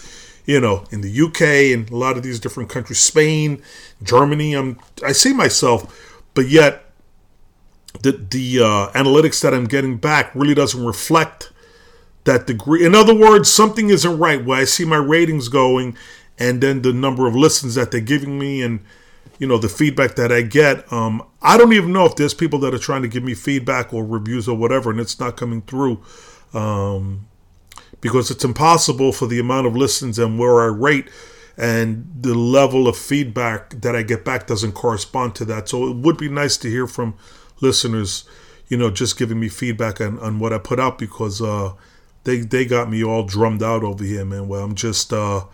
You 0.46 0.60
know, 0.60 0.86
in 0.90 1.02
the 1.02 1.20
UK 1.20 1.42
and 1.76 1.90
a 1.90 1.96
lot 1.96 2.16
of 2.16 2.22
these 2.22 2.40
different 2.40 2.70
countries, 2.70 3.00
Spain, 3.02 3.62
Germany. 4.02 4.54
I'm 4.54 4.78
I 5.04 5.12
see 5.12 5.34
myself, 5.34 6.24
but 6.32 6.48
yet 6.48 6.87
the 8.02 8.12
the 8.12 8.60
uh, 8.60 8.90
analytics 8.92 9.42
that 9.42 9.54
I'm 9.54 9.64
getting 9.64 9.96
back 9.96 10.34
really 10.34 10.54
doesn't 10.54 10.84
reflect 10.84 11.52
that 12.24 12.46
degree. 12.46 12.84
In 12.84 12.94
other 12.94 13.14
words, 13.14 13.50
something 13.50 13.88
isn't 13.90 14.18
right 14.18 14.44
where 14.44 14.60
I 14.60 14.64
see 14.64 14.84
my 14.84 14.96
ratings 14.96 15.48
going, 15.48 15.96
and 16.38 16.60
then 16.60 16.82
the 16.82 16.92
number 16.92 17.26
of 17.26 17.34
listens 17.34 17.74
that 17.74 17.90
they're 17.90 18.00
giving 18.00 18.38
me, 18.38 18.62
and 18.62 18.80
you 19.38 19.46
know 19.46 19.58
the 19.58 19.68
feedback 19.68 20.14
that 20.16 20.30
I 20.30 20.42
get. 20.42 20.90
Um, 20.92 21.22
I 21.42 21.56
don't 21.56 21.72
even 21.72 21.92
know 21.92 22.04
if 22.04 22.16
there's 22.16 22.34
people 22.34 22.58
that 22.60 22.74
are 22.74 22.78
trying 22.78 23.02
to 23.02 23.08
give 23.08 23.22
me 23.22 23.34
feedback 23.34 23.92
or 23.92 24.04
reviews 24.04 24.48
or 24.48 24.56
whatever, 24.56 24.90
and 24.90 25.00
it's 25.00 25.18
not 25.18 25.36
coming 25.36 25.62
through 25.62 26.02
um, 26.54 27.26
because 28.00 28.30
it's 28.30 28.44
impossible 28.44 29.12
for 29.12 29.26
the 29.26 29.38
amount 29.38 29.66
of 29.66 29.76
listens 29.76 30.18
and 30.18 30.38
where 30.38 30.60
I 30.60 30.66
rate 30.66 31.08
and 31.58 32.08
the 32.20 32.34
level 32.34 32.86
of 32.86 32.96
feedback 32.96 33.70
that 33.80 33.96
I 33.96 34.04
get 34.04 34.24
back 34.24 34.46
doesn't 34.46 34.72
correspond 34.72 35.34
to 35.36 35.44
that. 35.46 35.68
So 35.68 35.88
it 35.88 35.96
would 35.96 36.16
be 36.16 36.28
nice 36.28 36.56
to 36.58 36.70
hear 36.70 36.86
from 36.86 37.14
listeners, 37.60 38.24
you 38.68 38.76
know, 38.76 38.90
just 38.90 39.18
giving 39.18 39.40
me 39.40 39.48
feedback 39.48 40.00
on, 40.00 40.18
on 40.18 40.38
what 40.38 40.52
I 40.52 40.58
put 40.58 40.78
out 40.78 40.98
because 40.98 41.40
uh, 41.40 41.72
they 42.24 42.38
they 42.38 42.64
got 42.64 42.90
me 42.90 43.02
all 43.04 43.24
drummed 43.24 43.62
out 43.62 43.82
over 43.82 44.04
here, 44.04 44.24
man. 44.24 44.48
Where 44.48 44.60
I'm 44.60 44.74
just, 44.74 45.12
uh, 45.12 45.44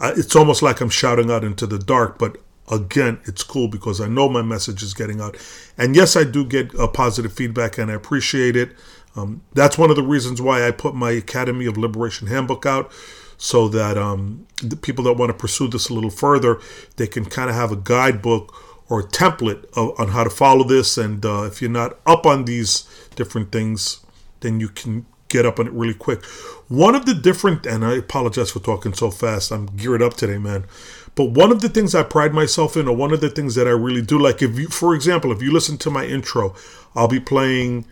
I, 0.00 0.12
it's 0.12 0.36
almost 0.36 0.62
like 0.62 0.80
I'm 0.80 0.90
shouting 0.90 1.30
out 1.30 1.44
into 1.44 1.66
the 1.66 1.78
dark, 1.78 2.18
but 2.18 2.38
again, 2.70 3.20
it's 3.24 3.42
cool 3.42 3.68
because 3.68 4.00
I 4.00 4.08
know 4.08 4.28
my 4.28 4.42
message 4.42 4.82
is 4.82 4.94
getting 4.94 5.20
out. 5.20 5.36
And 5.76 5.94
yes, 5.94 6.16
I 6.16 6.24
do 6.24 6.44
get 6.44 6.72
a 6.74 6.88
positive 6.88 7.32
feedback 7.32 7.78
and 7.78 7.90
I 7.90 7.94
appreciate 7.94 8.56
it. 8.56 8.72
Um, 9.16 9.42
that's 9.52 9.78
one 9.78 9.90
of 9.90 9.96
the 9.96 10.02
reasons 10.02 10.40
why 10.40 10.66
I 10.66 10.70
put 10.70 10.94
my 10.94 11.12
Academy 11.12 11.66
of 11.66 11.76
Liberation 11.76 12.26
handbook 12.26 12.66
out 12.66 12.90
so 13.36 13.68
that 13.68 13.96
um, 13.98 14.46
the 14.62 14.76
people 14.76 15.04
that 15.04 15.14
want 15.14 15.30
to 15.30 15.34
pursue 15.34 15.68
this 15.68 15.88
a 15.88 15.94
little 15.94 16.10
further, 16.10 16.60
they 16.96 17.06
can 17.06 17.24
kind 17.24 17.50
of 17.50 17.56
have 17.56 17.70
a 17.70 17.76
guidebook 17.76 18.54
or 18.88 19.02
template 19.02 19.64
of, 19.76 19.98
on 19.98 20.08
how 20.08 20.24
to 20.24 20.30
follow 20.30 20.64
this. 20.64 20.98
And 20.98 21.24
uh, 21.24 21.42
if 21.44 21.60
you're 21.60 21.70
not 21.70 21.98
up 22.06 22.26
on 22.26 22.44
these 22.44 22.84
different 23.16 23.52
things, 23.52 24.00
then 24.40 24.60
you 24.60 24.68
can 24.68 25.06
get 25.28 25.46
up 25.46 25.58
on 25.58 25.66
it 25.66 25.72
really 25.72 25.94
quick. 25.94 26.24
One 26.68 26.94
of 26.94 27.06
the 27.06 27.14
different, 27.14 27.66
and 27.66 27.84
I 27.84 27.96
apologize 27.96 28.50
for 28.50 28.60
talking 28.60 28.94
so 28.94 29.10
fast, 29.10 29.50
I'm 29.50 29.66
geared 29.66 30.02
up 30.02 30.14
today, 30.14 30.38
man. 30.38 30.64
But 31.14 31.30
one 31.30 31.52
of 31.52 31.60
the 31.60 31.68
things 31.68 31.94
I 31.94 32.02
pride 32.02 32.34
myself 32.34 32.76
in, 32.76 32.88
or 32.88 32.96
one 32.96 33.12
of 33.12 33.20
the 33.20 33.30
things 33.30 33.54
that 33.54 33.66
I 33.68 33.70
really 33.70 34.02
do, 34.02 34.18
like 34.18 34.42
if 34.42 34.58
you, 34.58 34.68
for 34.68 34.94
example, 34.94 35.32
if 35.32 35.42
you 35.42 35.52
listen 35.52 35.78
to 35.78 35.90
my 35.90 36.04
intro, 36.04 36.54
I'll 36.94 37.08
be 37.08 37.20
playing, 37.20 37.86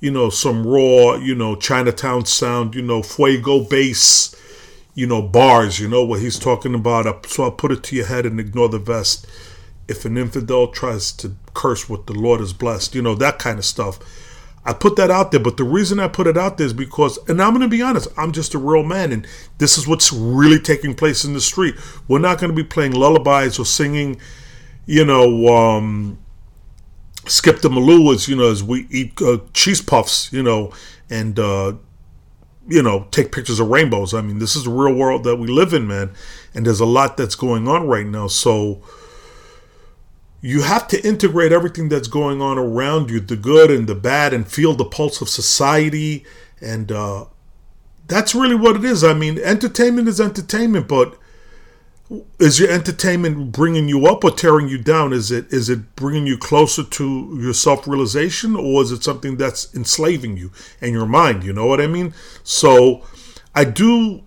you 0.00 0.10
know, 0.10 0.30
some 0.30 0.66
raw, 0.66 1.16
you 1.16 1.34
know, 1.34 1.54
Chinatown 1.54 2.26
sound, 2.26 2.74
you 2.74 2.82
know, 2.82 3.02
fuego 3.02 3.64
bass, 3.64 4.34
you 4.94 5.06
know, 5.06 5.22
bars, 5.22 5.80
you 5.80 5.88
know, 5.88 6.04
what 6.04 6.20
he's 6.20 6.38
talking 6.38 6.74
about. 6.74 7.26
So 7.26 7.44
I'll 7.44 7.50
put 7.52 7.72
it 7.72 7.82
to 7.84 7.96
your 7.96 8.06
head 8.06 8.26
and 8.26 8.40
ignore 8.40 8.68
the 8.68 8.78
vest. 8.78 9.26
If 9.88 10.04
an 10.04 10.16
infidel 10.16 10.68
tries 10.68 11.12
to 11.12 11.34
curse 11.54 11.88
what 11.88 12.06
the 12.06 12.12
Lord 12.12 12.40
has 12.40 12.52
blessed, 12.52 12.94
you 12.94 13.02
know, 13.02 13.14
that 13.16 13.38
kind 13.38 13.58
of 13.58 13.64
stuff. 13.64 13.98
I 14.64 14.72
put 14.72 14.94
that 14.94 15.10
out 15.10 15.32
there, 15.32 15.40
but 15.40 15.56
the 15.56 15.64
reason 15.64 15.98
I 15.98 16.06
put 16.06 16.28
it 16.28 16.38
out 16.38 16.56
there 16.56 16.66
is 16.66 16.72
because, 16.72 17.18
and 17.28 17.42
I'm 17.42 17.50
going 17.50 17.62
to 17.62 17.68
be 17.68 17.82
honest, 17.82 18.06
I'm 18.16 18.30
just 18.30 18.54
a 18.54 18.58
real 18.58 18.84
man, 18.84 19.10
and 19.10 19.26
this 19.58 19.76
is 19.76 19.88
what's 19.88 20.12
really 20.12 20.60
taking 20.60 20.94
place 20.94 21.24
in 21.24 21.32
the 21.32 21.40
street. 21.40 21.74
We're 22.06 22.20
not 22.20 22.38
going 22.38 22.50
to 22.50 22.56
be 22.56 22.62
playing 22.62 22.92
lullabies 22.92 23.58
or 23.58 23.64
singing, 23.64 24.20
you 24.86 25.04
know, 25.04 25.48
um, 25.48 26.18
skip 27.26 27.58
to 27.60 27.68
my 27.68 27.80
Lou 27.80 28.12
as 28.12 28.28
you 28.28 28.36
know 28.36 28.50
as 28.50 28.62
we 28.62 28.86
eat 28.90 29.20
uh, 29.20 29.38
cheese 29.52 29.80
puffs, 29.80 30.32
you 30.32 30.42
know, 30.42 30.72
and 31.10 31.38
uh, 31.38 31.74
you 32.68 32.82
know 32.82 33.08
take 33.10 33.32
pictures 33.32 33.60
of 33.60 33.68
rainbows. 33.68 34.14
I 34.14 34.20
mean, 34.20 34.38
this 34.38 34.56
is 34.56 34.64
the 34.64 34.70
real 34.70 34.94
world 34.94 35.24
that 35.24 35.36
we 35.36 35.48
live 35.48 35.72
in, 35.72 35.86
man, 35.86 36.12
and 36.54 36.66
there's 36.66 36.80
a 36.80 36.86
lot 36.86 37.16
that's 37.16 37.34
going 37.34 37.68
on 37.68 37.86
right 37.86 38.06
now. 38.06 38.28
So 38.28 38.82
you 40.44 40.62
have 40.62 40.88
to 40.88 41.00
integrate 41.06 41.52
everything 41.52 41.88
that's 41.88 42.08
going 42.08 42.42
on 42.42 42.58
around 42.58 43.10
you, 43.10 43.20
the 43.20 43.36
good 43.36 43.70
and 43.70 43.86
the 43.86 43.94
bad, 43.94 44.34
and 44.34 44.46
feel 44.46 44.74
the 44.74 44.84
pulse 44.84 45.22
of 45.22 45.28
society. 45.28 46.24
And 46.60 46.90
uh, 46.90 47.26
that's 48.08 48.34
really 48.34 48.56
what 48.56 48.74
it 48.74 48.84
is. 48.84 49.04
I 49.04 49.14
mean, 49.14 49.38
entertainment 49.38 50.08
is 50.08 50.20
entertainment, 50.20 50.88
but 50.88 51.16
is 52.40 52.58
your 52.58 52.70
entertainment 52.70 53.52
bringing 53.52 53.88
you 53.88 54.06
up 54.06 54.24
or 54.24 54.32
tearing 54.32 54.68
you 54.68 54.78
down? 54.78 55.12
Is 55.12 55.30
it 55.30 55.50
is 55.52 55.70
it 55.70 55.94
bringing 55.94 56.26
you 56.26 56.36
closer 56.36 56.82
to 56.82 57.38
your 57.40 57.54
self 57.54 57.86
realization, 57.86 58.56
or 58.56 58.82
is 58.82 58.90
it 58.90 59.04
something 59.04 59.36
that's 59.36 59.72
enslaving 59.74 60.36
you 60.36 60.50
and 60.80 60.92
your 60.92 61.06
mind? 61.06 61.44
You 61.44 61.52
know 61.52 61.66
what 61.66 61.80
I 61.80 61.86
mean? 61.86 62.14
So, 62.42 63.06
I 63.54 63.62
do 63.64 64.24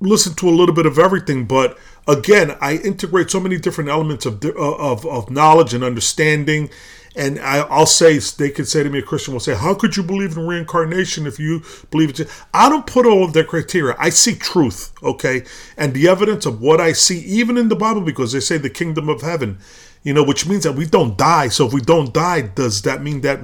listen 0.00 0.34
to 0.34 0.48
a 0.48 0.50
little 0.50 0.74
bit 0.74 0.84
of 0.84 0.98
everything, 0.98 1.46
but 1.46 1.78
again, 2.06 2.56
I 2.60 2.76
integrate 2.76 3.30
so 3.30 3.40
many 3.40 3.58
different 3.58 3.90
elements 3.90 4.26
of 4.26 4.44
uh, 4.44 4.50
of, 4.52 5.06
of 5.06 5.30
knowledge 5.30 5.74
and 5.74 5.84
understanding. 5.84 6.70
And 7.16 7.38
I, 7.38 7.78
will 7.78 7.86
say, 7.86 8.18
they 8.18 8.50
could 8.50 8.66
say 8.66 8.82
to 8.82 8.90
me, 8.90 8.98
a 8.98 9.02
Christian 9.02 9.34
will 9.34 9.40
say, 9.40 9.54
How 9.54 9.74
could 9.74 9.96
you 9.96 10.02
believe 10.02 10.36
in 10.36 10.46
reincarnation 10.48 11.28
if 11.28 11.38
you 11.38 11.62
believe 11.92 12.18
it? 12.18 12.28
I 12.52 12.68
don't 12.68 12.86
put 12.86 13.06
all 13.06 13.22
of 13.24 13.32
their 13.32 13.44
criteria. 13.44 13.94
I 14.00 14.10
seek 14.10 14.40
truth, 14.40 14.92
okay? 15.00 15.44
And 15.76 15.94
the 15.94 16.08
evidence 16.08 16.44
of 16.44 16.60
what 16.60 16.80
I 16.80 16.92
see, 16.92 17.20
even 17.20 17.56
in 17.56 17.68
the 17.68 17.76
Bible, 17.76 18.00
because 18.00 18.32
they 18.32 18.40
say 18.40 18.58
the 18.58 18.68
kingdom 18.68 19.08
of 19.08 19.22
heaven, 19.22 19.58
you 20.02 20.12
know, 20.12 20.24
which 20.24 20.48
means 20.48 20.64
that 20.64 20.72
we 20.72 20.86
don't 20.86 21.16
die. 21.16 21.48
So 21.48 21.66
if 21.66 21.72
we 21.72 21.80
don't 21.80 22.12
die, 22.12 22.42
does 22.42 22.82
that 22.82 23.00
mean 23.00 23.20
that 23.20 23.40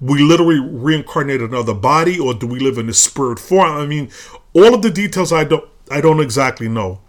we 0.00 0.20
literally 0.20 0.58
reincarnate 0.58 1.40
another 1.40 1.74
body 1.74 2.18
or 2.18 2.34
do 2.34 2.48
we 2.48 2.58
live 2.58 2.76
in 2.76 2.88
a 2.88 2.92
spirit 2.92 3.38
form? 3.38 3.70
I 3.70 3.86
mean, 3.86 4.10
all 4.52 4.74
of 4.74 4.82
the 4.82 4.90
details 4.90 5.32
I 5.32 5.44
don't 5.44 5.68
I 5.90 6.00
don't 6.00 6.20
exactly 6.20 6.68
know 6.68 7.00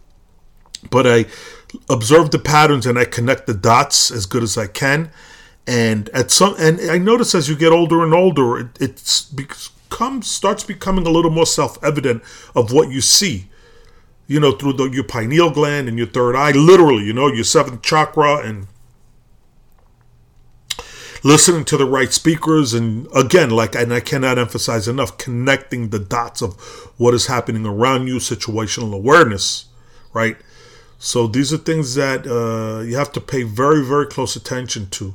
but 0.90 1.08
I 1.08 1.26
observe 1.90 2.32
the 2.32 2.40
patterns 2.40 2.86
and 2.86 2.98
I 2.98 3.06
connect 3.06 3.48
the 3.48 3.54
dots 3.54 4.12
as 4.12 4.26
good 4.26 4.44
as 4.44 4.58
I 4.58 4.68
can. 4.68 5.12
And 5.66 6.10
at 6.10 6.30
some, 6.30 6.56
and 6.60 6.80
I 6.92 6.98
notice 6.98 7.34
as 7.34 7.48
you 7.48 7.56
get 7.56 7.72
older 7.72 8.04
and 8.04 8.14
older, 8.14 8.60
it 8.60 8.68
it's 8.80 9.24
becomes 9.24 10.28
starts 10.28 10.64
becoming 10.64 11.08
a 11.08 11.10
little 11.10 11.32
more 11.32 11.46
self 11.46 11.82
evident 11.84 12.24
of 12.56 12.72
what 12.74 12.90
you 12.90 13.02
see. 13.02 13.50
You 14.26 14.40
know, 14.40 14.54
through 14.54 14.74
the, 14.74 14.86
your 14.86 15.04
pineal 15.04 15.52
gland 15.52 15.88
and 15.88 15.98
your 15.98 16.08
third 16.08 16.36
eye, 16.36 16.52
literally. 16.52 17.04
You 17.04 17.14
know, 17.14 17.28
your 17.28 17.44
seventh 17.44 17.82
chakra 17.82 18.38
and 18.38 18.68
listening 21.24 21.64
to 21.64 21.78
the 21.78 21.86
right 21.86 22.12
speakers 22.12 22.74
and 22.74 23.08
again 23.16 23.50
like 23.50 23.76
and 23.76 23.94
i 23.94 24.02
cannot 24.02 24.38
emphasize 24.38 24.90
enough 24.90 25.18
connecting 25.18 25.88
the 25.90 26.00
dots 26.00 26.42
of 26.42 26.54
what 26.98 27.14
is 27.14 27.28
happening 27.28 27.66
around 27.66 28.08
you 28.08 28.16
situational 28.16 28.94
awareness 28.94 29.68
right 30.12 30.36
so 31.04 31.28
these 31.28 31.52
are 31.52 31.58
things 31.58 31.96
that 31.96 32.26
uh, 32.26 32.82
you 32.82 32.96
have 32.96 33.12
to 33.12 33.20
pay 33.20 33.44
very, 33.44 33.84
very 33.84 34.06
close 34.06 34.38
attention 34.38 34.90
to. 34.92 35.14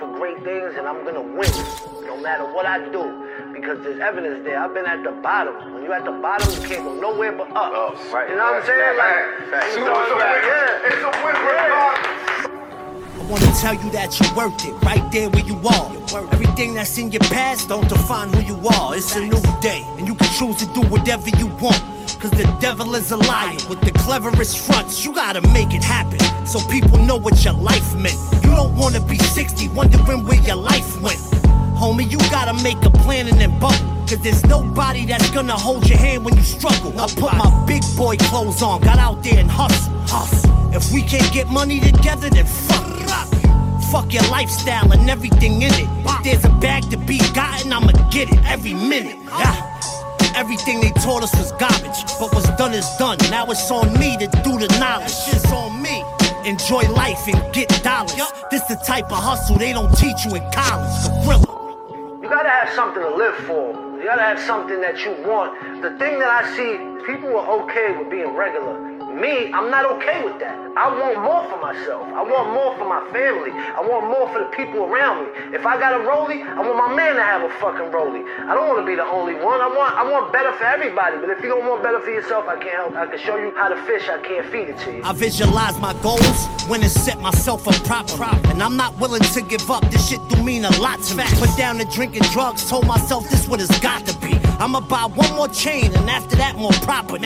I'm 0.00 0.12
for 0.12 0.18
great 0.18 0.42
things 0.44 0.74
and 0.78 0.86
I'm 0.86 1.04
gonna 1.04 1.20
win, 1.20 1.50
no 2.06 2.16
matter 2.16 2.44
what 2.44 2.64
I 2.64 2.78
do. 2.90 3.26
Because 3.52 3.82
there's 3.82 4.00
evidence 4.00 4.44
there. 4.44 4.58
I've 4.58 4.72
been 4.72 4.86
at 4.86 5.02
the 5.04 5.10
bottom. 5.10 5.74
When 5.74 5.82
you're 5.82 5.92
at 5.94 6.04
the 6.04 6.12
bottom, 6.12 6.50
you 6.52 6.66
can't 6.68 6.84
go 6.84 6.94
nowhere 6.94 7.32
but 7.32 7.50
up. 7.50 7.72
Oh, 7.74 8.10
right, 8.12 8.28
you 8.30 8.36
know 8.36 8.44
what 8.44 8.62
I'm 8.62 8.66
saying? 8.66 8.96
right, 8.96 8.96
like, 8.96 9.52
right. 9.52 9.66
you 9.68 9.84
So 9.84 10.00
it's 10.00 10.10
a 10.10 10.14
what 10.14 10.22
I'm 10.22 10.32
win. 10.32 10.48
saying? 10.48 10.80
It's 10.84 11.02
a 11.04 11.10
win 11.24 11.36
Yeah. 11.36 12.40
I 13.20 13.26
wanna 13.30 13.52
tell 13.60 13.74
you 13.74 13.90
that 13.90 14.18
you're 14.18 14.34
worth 14.34 14.64
it, 14.64 14.72
right 14.84 15.12
there 15.12 15.28
where 15.28 15.44
you 15.44 15.56
are. 15.68 16.32
Everything 16.32 16.74
that's 16.74 16.96
in 16.98 17.12
your 17.12 17.20
past 17.28 17.68
don't 17.68 17.88
define 17.88 18.32
who 18.32 18.40
you 18.40 18.68
are. 18.68 18.96
It's 18.96 19.14
a 19.16 19.20
new 19.20 19.42
day, 19.60 19.84
and 19.98 20.08
you 20.08 20.14
can 20.14 20.28
choose 20.38 20.56
to 20.56 20.66
do 20.72 20.80
whatever 20.88 21.28
you 21.30 21.46
want. 21.60 21.82
Cause 22.20 22.32
the 22.32 22.44
devil 22.60 22.94
is 22.96 23.12
a 23.12 23.16
liar 23.16 23.56
with 23.70 23.80
the 23.80 23.92
cleverest 23.92 24.58
fronts. 24.58 25.06
You 25.06 25.14
gotta 25.14 25.40
make 25.52 25.72
it 25.72 25.82
happen 25.82 26.18
so 26.46 26.60
people 26.68 26.98
know 26.98 27.16
what 27.16 27.42
your 27.42 27.54
life 27.54 27.94
meant. 27.96 28.18
You 28.44 28.50
don't 28.50 28.76
wanna 28.76 29.00
be 29.00 29.16
60 29.16 29.68
wondering 29.68 30.26
where 30.26 30.38
your 30.42 30.56
life 30.56 31.00
went. 31.00 31.18
Homie, 31.80 32.10
you 32.10 32.18
gotta 32.30 32.52
make 32.62 32.76
a 32.84 32.90
plan 32.90 33.26
and 33.26 33.40
then 33.40 33.58
bubble. 33.58 33.78
Cause 34.06 34.18
there's 34.18 34.44
nobody 34.44 35.06
that's 35.06 35.30
gonna 35.30 35.56
hold 35.56 35.88
your 35.88 35.96
hand 35.96 36.22
when 36.26 36.36
you 36.36 36.42
struggle. 36.42 36.92
I 37.00 37.06
put 37.08 37.32
my 37.38 37.64
big 37.66 37.82
boy 37.96 38.18
clothes 38.18 38.62
on, 38.62 38.82
got 38.82 38.98
out 38.98 39.22
there 39.22 39.38
and 39.38 39.50
hustle. 39.50 39.90
hustle. 40.00 40.74
If 40.74 40.92
we 40.92 41.00
can't 41.00 41.32
get 41.32 41.48
money 41.48 41.80
together, 41.80 42.28
then 42.28 42.44
fuck 42.44 42.84
it. 43.00 43.00
Fuck 43.90 44.12
your 44.12 44.28
lifestyle 44.30 44.92
and 44.92 45.08
everything 45.08 45.62
in 45.62 45.72
it. 45.72 45.88
If 46.04 46.22
there's 46.22 46.44
a 46.44 46.54
bag 46.60 46.90
to 46.90 46.98
be 46.98 47.16
gotten, 47.32 47.72
I'ma 47.72 47.92
get 48.10 48.30
it 48.30 48.44
every 48.44 48.74
minute. 48.74 49.16
Yeah. 49.26 49.69
Everything 50.34 50.80
they 50.80 50.90
taught 50.90 51.22
us 51.22 51.34
was 51.36 51.52
garbage, 51.52 52.04
but 52.18 52.32
what's 52.32 52.48
done 52.56 52.72
is 52.72 52.88
done. 52.98 53.18
Now 53.30 53.46
it's 53.46 53.70
on 53.70 53.92
me 53.98 54.16
to 54.18 54.26
do 54.42 54.58
the 54.58 54.68
knowledge. 54.78 55.10
Shit's 55.10 55.50
on 55.52 55.80
me. 55.82 56.04
Enjoy 56.44 56.82
life 56.92 57.26
and 57.28 57.52
get 57.52 57.68
dollars. 57.82 58.14
This 58.50 58.62
the 58.64 58.76
type 58.76 59.10
of 59.12 59.18
hustle 59.18 59.56
they 59.58 59.72
don't 59.72 59.92
teach 59.96 60.24
you 60.24 60.34
in 60.34 60.42
college. 60.50 60.90
Gorilla. 61.24 62.20
You 62.22 62.28
gotta 62.28 62.48
have 62.48 62.74
something 62.74 63.02
to 63.02 63.14
live 63.14 63.34
for. 63.46 63.72
You 63.98 64.04
gotta 64.04 64.22
have 64.22 64.40
something 64.40 64.80
that 64.80 64.98
you 65.04 65.12
want. 65.28 65.82
The 65.82 65.90
thing 65.98 66.18
that 66.18 66.30
I 66.30 66.56
see, 66.56 66.78
people 67.06 67.36
are 67.36 67.62
okay 67.62 67.96
with 67.98 68.10
being 68.10 68.34
regular. 68.34 68.89
Me, 69.14 69.52
I'm 69.52 69.70
not 69.70 69.84
okay 69.98 70.22
with 70.24 70.38
that. 70.38 70.54
I 70.76 70.86
want 70.86 71.18
more 71.18 71.42
for 71.50 71.58
myself. 71.58 72.06
I 72.14 72.22
want 72.22 72.54
more 72.54 72.78
for 72.78 72.86
my 72.86 73.02
family. 73.10 73.50
I 73.50 73.82
want 73.82 74.06
more 74.06 74.30
for 74.30 74.38
the 74.38 74.50
people 74.54 74.86
around 74.86 75.26
me. 75.26 75.56
If 75.56 75.66
I 75.66 75.78
got 75.78 75.98
a 75.98 76.04
rollie, 76.06 76.46
I 76.46 76.60
want 76.62 76.78
my 76.78 76.94
man 76.94 77.16
to 77.16 77.22
have 77.22 77.42
a 77.42 77.50
fucking 77.58 77.90
rollie. 77.90 78.22
I 78.46 78.54
don't 78.54 78.68
want 78.68 78.78
to 78.78 78.86
be 78.86 78.94
the 78.94 79.04
only 79.04 79.34
one. 79.34 79.60
I 79.60 79.66
want 79.66 79.94
I 79.94 80.08
want 80.08 80.32
better 80.32 80.52
for 80.52 80.64
everybody. 80.64 81.18
But 81.18 81.30
if 81.30 81.42
you 81.42 81.48
don't 81.48 81.66
want 81.66 81.82
better 81.82 82.00
for 82.00 82.10
yourself, 82.10 82.46
I 82.46 82.54
can't 82.56 82.76
help. 82.76 82.94
I 82.94 83.06
can 83.06 83.18
show 83.18 83.36
you 83.36 83.50
how 83.56 83.68
to 83.68 83.76
fish. 83.82 84.08
I 84.08 84.22
can't 84.22 84.46
feed 84.46 84.68
it 84.70 84.78
to 84.86 84.92
you. 84.96 85.02
I 85.04 85.12
visualize 85.12 85.78
my 85.80 85.92
goals 86.02 86.46
when 86.68 86.82
and 86.82 86.90
set 86.90 87.18
myself 87.20 87.66
up 87.66 87.74
proper. 87.84 88.24
And 88.48 88.62
I'm 88.62 88.76
not 88.76 88.96
willing 89.00 89.22
to 89.22 89.40
give 89.42 89.68
up. 89.70 89.82
This 89.90 90.08
shit 90.08 90.20
do 90.28 90.42
mean 90.42 90.64
a 90.64 90.70
lot 90.78 91.02
to 91.10 91.16
me. 91.16 91.24
Put 91.42 91.56
down 91.58 91.78
the 91.78 91.84
drinking 91.86 92.22
drugs, 92.30 92.68
told 92.70 92.86
myself 92.86 93.28
this 93.28 93.48
what 93.48 93.60
it's 93.60 93.76
got 93.80 94.06
to 94.06 94.16
be. 94.18 94.38
I'ma 94.60 94.80
buy 94.80 95.06
one 95.06 95.34
more 95.34 95.48
chain 95.48 95.92
and 95.94 96.08
after 96.08 96.36
that 96.36 96.56
more 96.56 96.72
proper. 96.86 97.18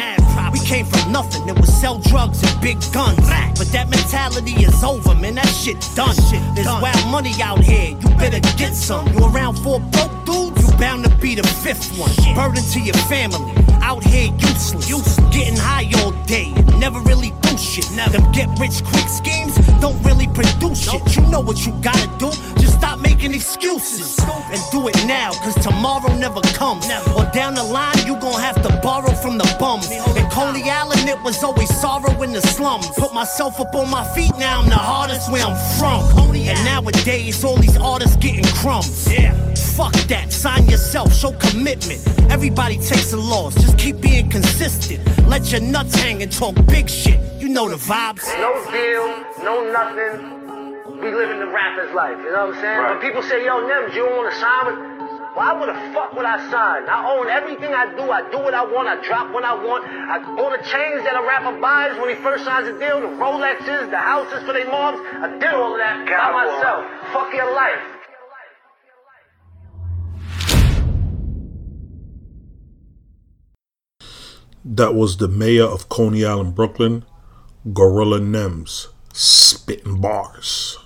We 0.52 0.60
came 0.60 0.86
from 0.86 1.12
nothing. 1.12 1.48
It 1.48 1.58
was 1.58 1.74
sell 1.84 1.98
drugs 1.98 2.42
and 2.42 2.60
big 2.62 2.78
guns. 2.94 3.18
But 3.58 3.68
that 3.72 3.90
mentality 3.90 4.52
is 4.64 4.82
over, 4.82 5.14
man. 5.14 5.34
That 5.34 5.46
shit 5.46 5.76
done. 5.94 6.16
There's 6.54 6.66
wild 6.66 7.06
money 7.10 7.34
out 7.42 7.60
here. 7.60 7.90
You 7.90 8.08
better 8.16 8.40
get 8.56 8.72
some. 8.72 9.06
You 9.12 9.26
around 9.26 9.56
four 9.56 9.80
broke 9.80 10.23
dudes, 10.34 10.62
you 10.62 10.76
bound 10.78 11.04
to 11.04 11.10
be 11.16 11.34
the 11.34 11.46
fifth 11.64 11.96
one. 11.98 12.10
Burden 12.34 12.64
to 12.72 12.80
your 12.80 12.98
family. 13.06 13.54
Out 13.82 14.02
here 14.04 14.32
useless. 14.38 15.16
Getting 15.30 15.56
high 15.56 15.88
all 16.02 16.12
day. 16.26 16.50
Never 16.78 17.00
really 17.00 17.32
do 17.42 17.56
shit. 17.56 17.86
Them 18.12 18.24
get 18.32 18.48
rich 18.58 18.82
quick 18.84 19.08
schemes 19.08 19.54
don't 19.84 20.02
really 20.02 20.26
produce 20.28 20.90
shit. 20.90 21.16
You 21.16 21.22
know 21.28 21.40
what 21.40 21.66
you 21.66 21.72
gotta 21.82 22.08
do. 22.18 22.30
Just 22.58 22.78
stop 22.78 23.00
making 23.00 23.34
excuses. 23.34 24.18
And 24.52 24.60
do 24.72 24.88
it 24.88 24.96
now, 25.06 25.32
cause 25.44 25.54
tomorrow 25.56 26.10
never 26.16 26.40
comes. 26.56 26.86
Or 27.16 27.24
down 27.32 27.54
the 27.54 27.62
line, 27.62 27.98
you 28.06 28.16
gon' 28.18 28.40
have 28.40 28.62
to 28.62 28.70
borrow 28.82 29.12
from 29.12 29.36
the 29.36 29.48
bums. 29.60 29.90
In 29.90 30.26
Coney 30.30 30.70
Island, 30.70 31.06
it 31.06 31.20
was 31.22 31.42
always 31.44 31.68
sorrow 31.80 32.22
in 32.22 32.32
the 32.32 32.40
slums. 32.40 32.88
Put 32.96 33.12
myself 33.12 33.60
up 33.60 33.74
on 33.74 33.90
my 33.90 34.04
feet, 34.14 34.32
now 34.38 34.60
I'm 34.60 34.70
the 34.70 34.82
hardest 34.90 35.30
where 35.30 35.44
I'm 35.44 35.58
from. 35.78 36.00
And 36.34 36.64
nowadays, 36.64 37.44
all 37.44 37.56
these 37.56 37.76
artists 37.76 38.16
getting 38.16 38.44
crumbs. 38.44 39.06
Fuck 39.74 39.94
that, 40.06 40.32
sign 40.32 40.66
yourself, 40.66 41.12
show 41.12 41.32
commitment. 41.32 42.00
Everybody 42.30 42.76
takes 42.76 43.12
a 43.12 43.16
loss, 43.16 43.56
just 43.56 43.76
keep 43.76 44.00
being 44.00 44.30
consistent. 44.30 45.02
Let 45.26 45.50
your 45.50 45.62
nuts 45.62 45.96
hang 45.96 46.22
and 46.22 46.30
talk 46.30 46.54
big 46.66 46.88
shit. 46.88 47.18
You 47.40 47.48
know 47.48 47.68
the 47.68 47.74
vibes. 47.74 48.22
No 48.38 48.54
deal, 48.70 49.02
no 49.42 49.66
nothing. 49.72 51.02
We 51.02 51.10
living 51.10 51.40
the 51.40 51.50
rapper's 51.50 51.92
life, 51.92 52.16
you 52.18 52.30
know 52.30 52.46
what 52.46 52.54
I'm 52.54 52.62
saying? 52.62 52.82
When 52.86 53.00
people 53.00 53.22
say, 53.22 53.44
yo, 53.44 53.66
Nems, 53.66 53.96
you 53.96 54.06
don't 54.06 54.16
want 54.16 54.32
to 54.32 54.38
sign 54.38 54.66
with 54.66 54.94
why 55.34 55.50
would 55.52 55.68
the 55.68 55.74
fuck 55.90 56.14
would 56.14 56.24
I 56.24 56.38
sign? 56.48 56.86
I 56.86 57.10
own 57.10 57.26
everything 57.26 57.74
I 57.74 57.90
do. 57.98 58.06
I 58.06 58.22
do 58.30 58.38
what 58.38 58.54
I 58.54 58.62
want. 58.62 58.86
I 58.86 59.02
drop 59.02 59.34
when 59.34 59.42
I 59.42 59.52
want. 59.52 59.82
I, 59.82 60.22
all 60.38 60.54
the 60.54 60.62
chains 60.62 61.02
that 61.02 61.18
a 61.18 61.26
rapper 61.26 61.58
buys 61.58 61.98
when 61.98 62.14
he 62.14 62.14
first 62.22 62.44
signs 62.44 62.68
a 62.68 62.78
deal, 62.78 63.02
the 63.02 63.10
Rolexes, 63.18 63.90
the 63.90 63.98
houses 63.98 64.46
for 64.46 64.52
their 64.52 64.70
moms, 64.70 65.02
I 65.02 65.34
did 65.42 65.50
all 65.50 65.74
of 65.74 65.78
that 65.82 66.06
by 66.06 66.30
myself. 66.30 66.86
Fuck 67.10 67.34
your 67.34 67.50
life. 67.52 67.93
That 74.64 74.94
was 74.94 75.18
the 75.18 75.28
mayor 75.28 75.64
of 75.64 75.90
Coney 75.90 76.24
Island, 76.24 76.54
Brooklyn, 76.54 77.04
Gorilla 77.74 78.18
Nems, 78.18 78.88
spitting 79.12 80.00
bars. 80.00 80.78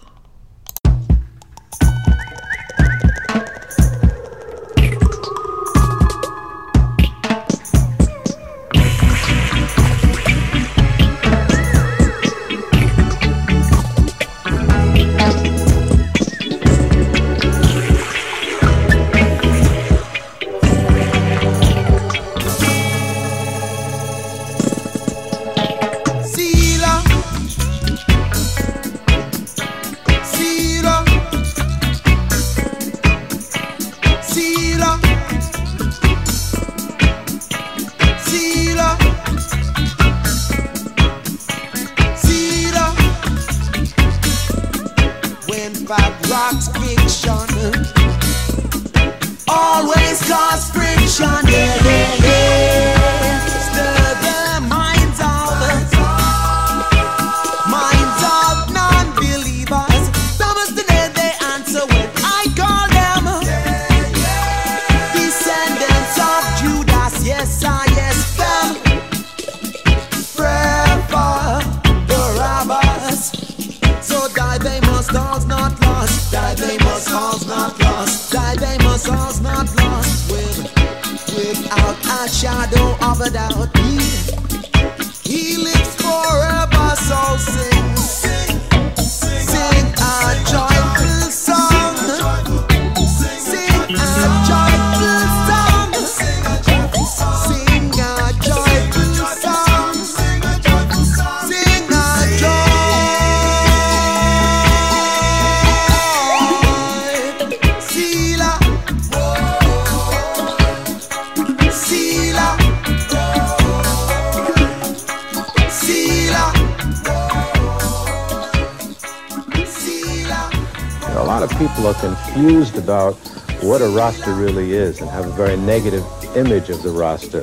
About 122.88 123.16
what 123.61 123.83
a 123.83 123.88
Rasta 123.88 124.33
really 124.33 124.72
is 124.72 125.03
and 125.03 125.11
have 125.11 125.27
a 125.27 125.33
very 125.33 125.59
negative 125.59 126.07
image 126.35 126.70
of 126.70 126.83
the 126.83 126.88
Rasta. 126.88 127.42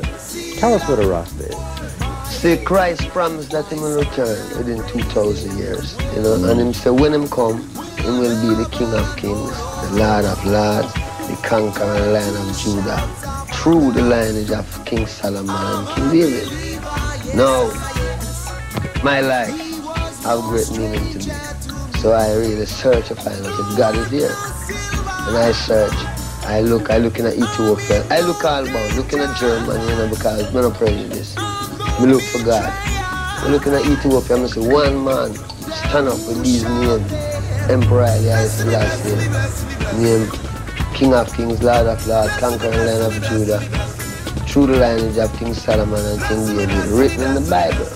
Tell 0.58 0.74
us 0.74 0.90
what 0.90 0.98
a 0.98 1.08
Rasta 1.08 1.50
is. 1.50 2.36
See, 2.36 2.58
Christ 2.58 3.10
promised 3.10 3.52
that 3.52 3.66
he 3.68 3.76
will 3.76 3.96
return 3.96 4.58
within 4.58 4.82
2,000 4.88 5.56
years. 5.56 5.96
You 6.16 6.24
know, 6.24 6.34
and 6.50 6.60
him 6.60 6.74
say 6.74 6.90
when 6.90 7.14
him 7.14 7.28
come, 7.28 7.62
he 8.00 8.10
will 8.10 8.34
be 8.42 8.56
the 8.64 8.68
King 8.72 8.92
of 8.96 9.06
Kings, 9.18 9.52
the 9.86 10.00
Lord 10.02 10.26
of 10.26 10.44
Lords, 10.46 10.92
the 11.30 11.40
conquering 11.44 12.12
Lion 12.12 12.36
of 12.36 12.58
Judah, 12.58 13.02
through 13.54 13.92
the 13.92 14.02
lineage 14.02 14.50
of 14.50 14.66
King 14.86 15.06
Solomon 15.06 15.56
and 15.56 15.88
King 15.90 16.12
David. 16.12 16.50
Now, 17.36 17.70
my 19.04 19.22
life 19.22 19.54
have 20.24 20.42
great 20.50 20.72
meaning 20.72 21.08
to 21.14 21.20
me. 21.20 21.36
So 22.02 22.14
I 22.14 22.34
really 22.34 22.66
search 22.66 23.10
to 23.10 23.16
find 23.16 23.46
out 23.46 23.60
if 23.60 23.78
God 23.78 23.96
is 23.96 24.10
here. 24.10 24.55
And 25.28 25.38
I 25.38 25.52
search. 25.52 25.94
I 26.46 26.62
look, 26.62 26.90
I 26.90 26.98
looking 26.98 27.26
at 27.26 27.36
Ethiopia. 27.36 28.06
I 28.12 28.22
look 28.22 28.44
all 28.46 28.68
about, 28.68 28.96
looking 28.96 29.20
at 29.20 29.36
Germany, 29.38 29.84
you 29.84 29.96
know, 29.96 30.08
because 30.10 30.46
I'm 30.46 30.54
not 30.54 30.74
prejudice. 30.76 31.36
Me 32.00 32.06
look 32.08 32.22
for 32.22 32.44
God. 32.44 32.72
I 32.72 33.48
looking 33.50 33.74
at 33.74 33.86
Ethiopia, 33.86 34.38
I 34.38 34.46
say, 34.48 34.62
one 34.62 35.04
man 35.04 35.34
stand 35.34 36.08
up 36.08 36.18
with 36.28 36.44
these 36.44 36.64
names. 36.64 37.12
Emperor 37.68 38.06
Haile 38.06 38.48
Selassie, 38.48 39.16
name 40.00 40.30
King 40.94 41.16
of 41.16 41.34
Kings, 41.34 41.64
Lord 41.64 41.88
of 41.88 42.06
Lords, 42.06 42.32
conquering 42.38 42.78
Lion 42.78 43.02
of 43.02 43.14
Judah, 43.24 43.60
through 44.48 44.68
the 44.68 44.78
lineage 44.78 45.18
of 45.18 45.36
King 45.36 45.56
Solomon 45.56 46.00
and 46.06 46.22
King 46.22 46.46
David, 46.56 46.86
written 46.90 47.22
in 47.24 47.34
the 47.34 47.50
Bible. 47.50 47.90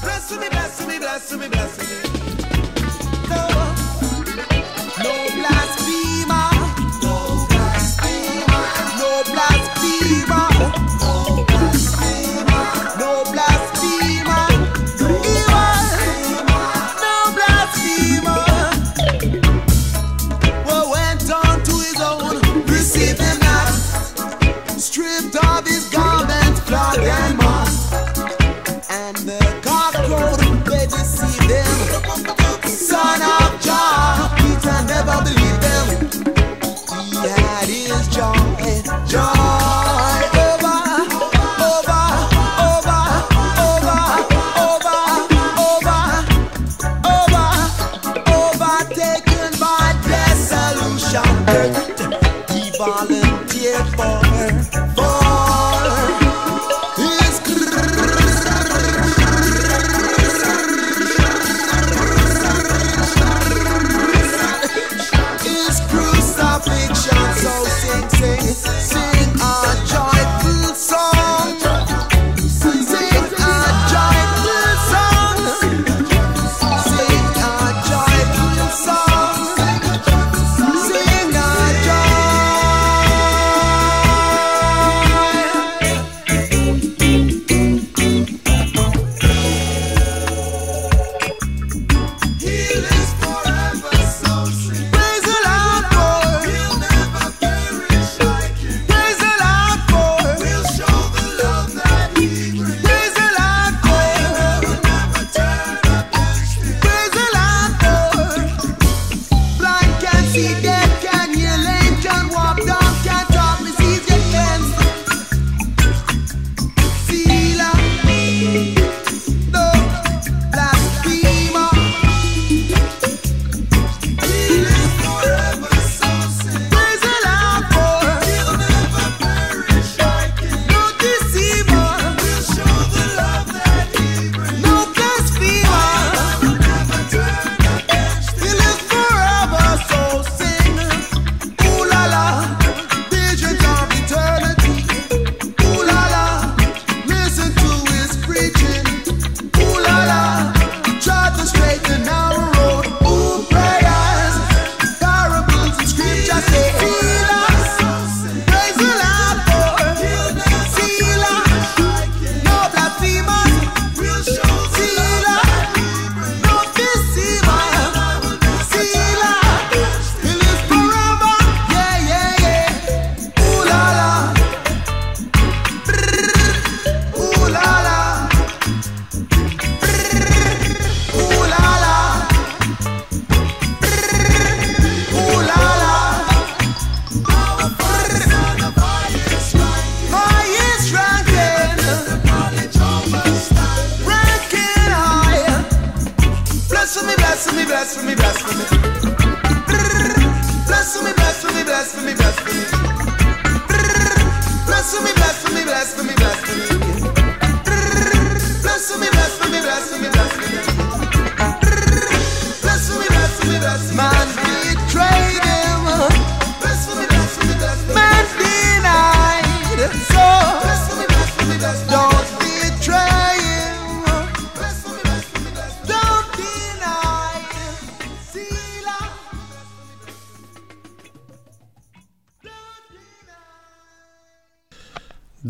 Bless 0.00 0.30
me, 0.30 0.48
bless 0.48 0.86
me, 0.86 0.98
bless 0.98 1.32
me, 1.32 1.48
bless 1.48 1.78
me. 1.80 1.89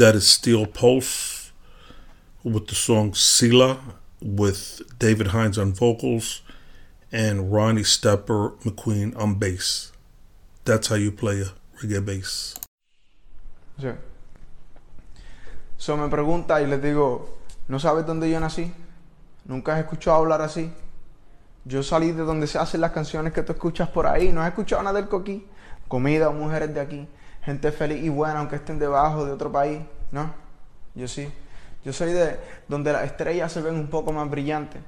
That 0.00 0.14
is 0.14 0.26
Steel 0.26 0.64
Pulse 0.64 1.52
with 2.42 2.68
the 2.68 2.74
song 2.74 3.12
Sila 3.12 3.80
with 4.22 4.80
David 4.98 5.26
Hines 5.26 5.58
on 5.58 5.74
vocals 5.74 6.40
and 7.12 7.52
Ronnie 7.52 7.84
Stepper 7.84 8.52
McQueen 8.64 9.14
on 9.14 9.34
bass. 9.34 9.92
That's 10.64 10.88
how 10.88 10.96
you 10.96 11.12
play 11.12 11.42
a 11.42 11.52
reggae 11.82 12.00
bass. 12.02 12.54
Sí. 13.78 13.94
So 15.76 15.98
me 15.98 16.08
pregunta 16.08 16.62
y 16.62 16.66
les 16.66 16.80
digo, 16.80 17.36
¿no 17.68 17.78
sabes 17.78 18.06
dónde 18.06 18.30
yo 18.30 18.40
nací? 18.40 18.72
¿Nunca 19.44 19.74
has 19.74 19.80
escuchado 19.80 20.16
hablar 20.16 20.40
así? 20.40 20.72
Yo 21.66 21.82
salí 21.82 22.12
de 22.12 22.22
donde 22.22 22.46
se 22.46 22.56
hacen 22.56 22.80
las 22.80 22.92
canciones 22.92 23.34
que 23.34 23.42
tú 23.42 23.52
escuchas 23.52 23.90
por 23.90 24.06
ahí. 24.06 24.32
¿No 24.32 24.40
has 24.40 24.48
escuchado 24.48 24.82
nada 24.82 24.98
del 24.98 25.10
coquí? 25.10 25.46
Comida 25.88 26.30
o 26.30 26.32
mujeres 26.32 26.72
de 26.72 26.80
aquí. 26.80 27.06
Gente 27.50 27.72
feliz 27.72 28.00
y 28.00 28.08
buena 28.08 28.38
aunque 28.38 28.54
estén 28.54 28.78
debajo 28.78 29.26
de 29.26 29.32
otro 29.32 29.50
país. 29.50 29.80
¿No? 30.12 30.32
Yo 30.94 31.08
sí. 31.08 31.28
Yo 31.84 31.92
soy 31.92 32.12
de 32.12 32.38
donde 32.68 32.92
las 32.92 33.02
estrellas 33.02 33.50
se 33.50 33.60
ven 33.60 33.74
un 33.74 33.88
poco 33.88 34.12
más 34.12 34.30
brillantes. 34.30 34.80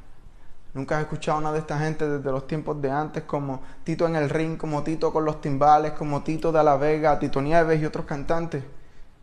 Nunca 0.72 0.96
has 0.96 1.02
escuchado 1.02 1.40
nada 1.40 1.54
de 1.54 1.58
esta 1.58 1.76
gente 1.76 2.08
desde 2.08 2.30
los 2.30 2.46
tiempos 2.46 2.80
de 2.80 2.88
antes, 2.88 3.24
como 3.24 3.62
Tito 3.82 4.06
en 4.06 4.14
el 4.14 4.30
ring, 4.30 4.56
como 4.56 4.84
Tito 4.84 5.12
con 5.12 5.24
los 5.24 5.40
timbales, 5.40 5.90
como 5.90 6.22
Tito 6.22 6.52
de 6.52 6.62
la 6.62 6.76
Vega, 6.76 7.18
Tito 7.18 7.42
Nieves 7.42 7.82
y 7.82 7.84
otros 7.84 8.06
cantantes. 8.06 8.62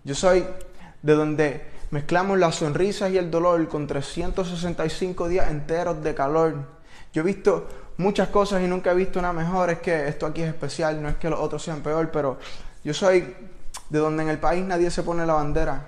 Yo 0.04 0.16
soy 0.16 0.46
de 1.02 1.14
donde 1.14 1.66
mezclamos 1.92 2.38
las 2.40 2.56
sonrisas 2.56 3.10
y 3.10 3.18
el 3.18 3.32
dolor 3.32 3.66
con 3.70 3.88
365 3.88 5.30
días 5.30 5.50
enteros 5.50 6.04
de 6.04 6.14
calor. 6.14 6.56
Yo 7.14 7.22
he 7.22 7.26
visto 7.26 7.70
muchas 7.96 8.28
cosas 8.28 8.62
y 8.62 8.68
nunca 8.68 8.92
he 8.92 8.96
visto 8.96 9.18
una 9.18 9.32
mejor. 9.32 9.70
Es 9.70 9.80
que 9.80 10.10
esto 10.10 10.26
aquí 10.26 10.42
es 10.42 10.50
especial, 10.50 11.02
no 11.02 11.08
es 11.08 11.16
que 11.16 11.30
los 11.30 11.40
otros 11.40 11.64
sean 11.64 11.80
peor, 11.80 12.10
pero 12.12 12.38
yo 12.84 12.94
soy 12.94 13.36
de 13.90 14.00
donde 14.00 14.24
en 14.24 14.30
el 14.30 14.40
país 14.40 14.66
nadie 14.66 14.92
se 14.92 15.04
pone 15.04 15.26
la 15.26 15.34
bandera, 15.34 15.86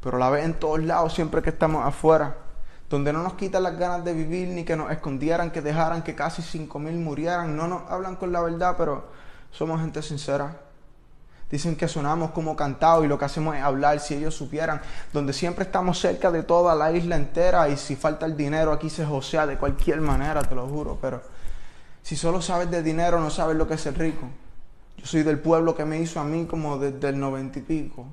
pero 0.00 0.18
la 0.18 0.28
ve 0.30 0.42
en 0.42 0.54
todos 0.54 0.82
lados 0.82 1.14
siempre 1.14 1.42
que 1.42 1.50
estamos 1.50 1.84
afuera. 1.84 2.36
Donde 2.90 3.12
no 3.12 3.22
nos 3.22 3.34
quitan 3.34 3.62
las 3.62 3.78
ganas 3.78 4.04
de 4.04 4.12
vivir 4.12 4.48
ni 4.48 4.64
que 4.64 4.76
nos 4.76 4.90
escondieran, 4.90 5.50
que 5.50 5.62
dejaran 5.62 6.02
que 6.02 6.14
casi 6.14 6.42
5.000 6.42 6.92
murieran. 6.96 7.56
No 7.56 7.66
nos 7.66 7.90
hablan 7.90 8.16
con 8.16 8.30
la 8.30 8.42
verdad, 8.42 8.74
pero 8.76 9.06
somos 9.50 9.80
gente 9.80 10.02
sincera. 10.02 10.60
Dicen 11.50 11.76
que 11.76 11.88
sonamos 11.88 12.32
como 12.32 12.54
cantado 12.56 13.04
y 13.04 13.08
lo 13.08 13.18
que 13.18 13.24
hacemos 13.24 13.56
es 13.56 13.62
hablar 13.62 14.00
si 14.00 14.14
ellos 14.14 14.34
supieran. 14.34 14.82
Donde 15.12 15.32
siempre 15.32 15.64
estamos 15.64 15.98
cerca 15.98 16.30
de 16.30 16.42
toda 16.42 16.74
la 16.74 16.92
isla 16.92 17.16
entera 17.16 17.68
y 17.68 17.76
si 17.76 17.96
falta 17.96 18.26
el 18.26 18.36
dinero 18.36 18.70
aquí 18.70 18.90
se 18.90 19.04
josea 19.04 19.46
de 19.46 19.56
cualquier 19.56 20.00
manera, 20.00 20.42
te 20.42 20.54
lo 20.54 20.68
juro. 20.68 20.98
Pero 21.00 21.22
si 22.02 22.16
solo 22.16 22.42
sabes 22.42 22.70
de 22.70 22.82
dinero 22.82 23.18
no 23.18 23.30
sabes 23.30 23.56
lo 23.56 23.66
que 23.66 23.74
es 23.74 23.80
ser 23.80 23.96
rico. 23.96 24.28
Yo 25.04 25.10
soy 25.10 25.22
del 25.22 25.38
pueblo 25.38 25.74
que 25.74 25.84
me 25.84 26.00
hizo 26.00 26.18
a 26.18 26.24
mí 26.24 26.46
como 26.46 26.78
desde 26.78 27.10
el 27.10 27.20
noventa 27.20 27.58
y 27.58 27.62
pico. 27.62 28.06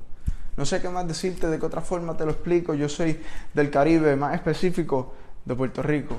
No 0.57 0.65
sé 0.65 0.81
qué 0.81 0.89
más 0.89 1.07
decirte, 1.07 1.47
de 1.47 1.57
qué 1.57 1.65
otra 1.65 1.79
forma 1.79 2.17
te 2.17 2.25
lo 2.25 2.31
explico. 2.31 2.73
Yo 2.73 2.89
soy 2.89 3.17
del 3.53 3.71
Caribe, 3.71 4.17
más 4.17 4.35
específico, 4.35 5.13
de 5.45 5.55
Puerto 5.55 5.81
Rico. 5.81 6.17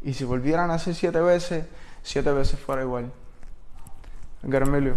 Y 0.00 0.14
si 0.14 0.24
volvieran 0.24 0.70
a 0.70 0.74
hacer 0.74 0.94
siete 0.94 1.20
veces, 1.20 1.66
siete 2.02 2.32
veces 2.32 2.58
fuera 2.58 2.80
igual. 2.80 3.12
Garmelio. 4.42 4.96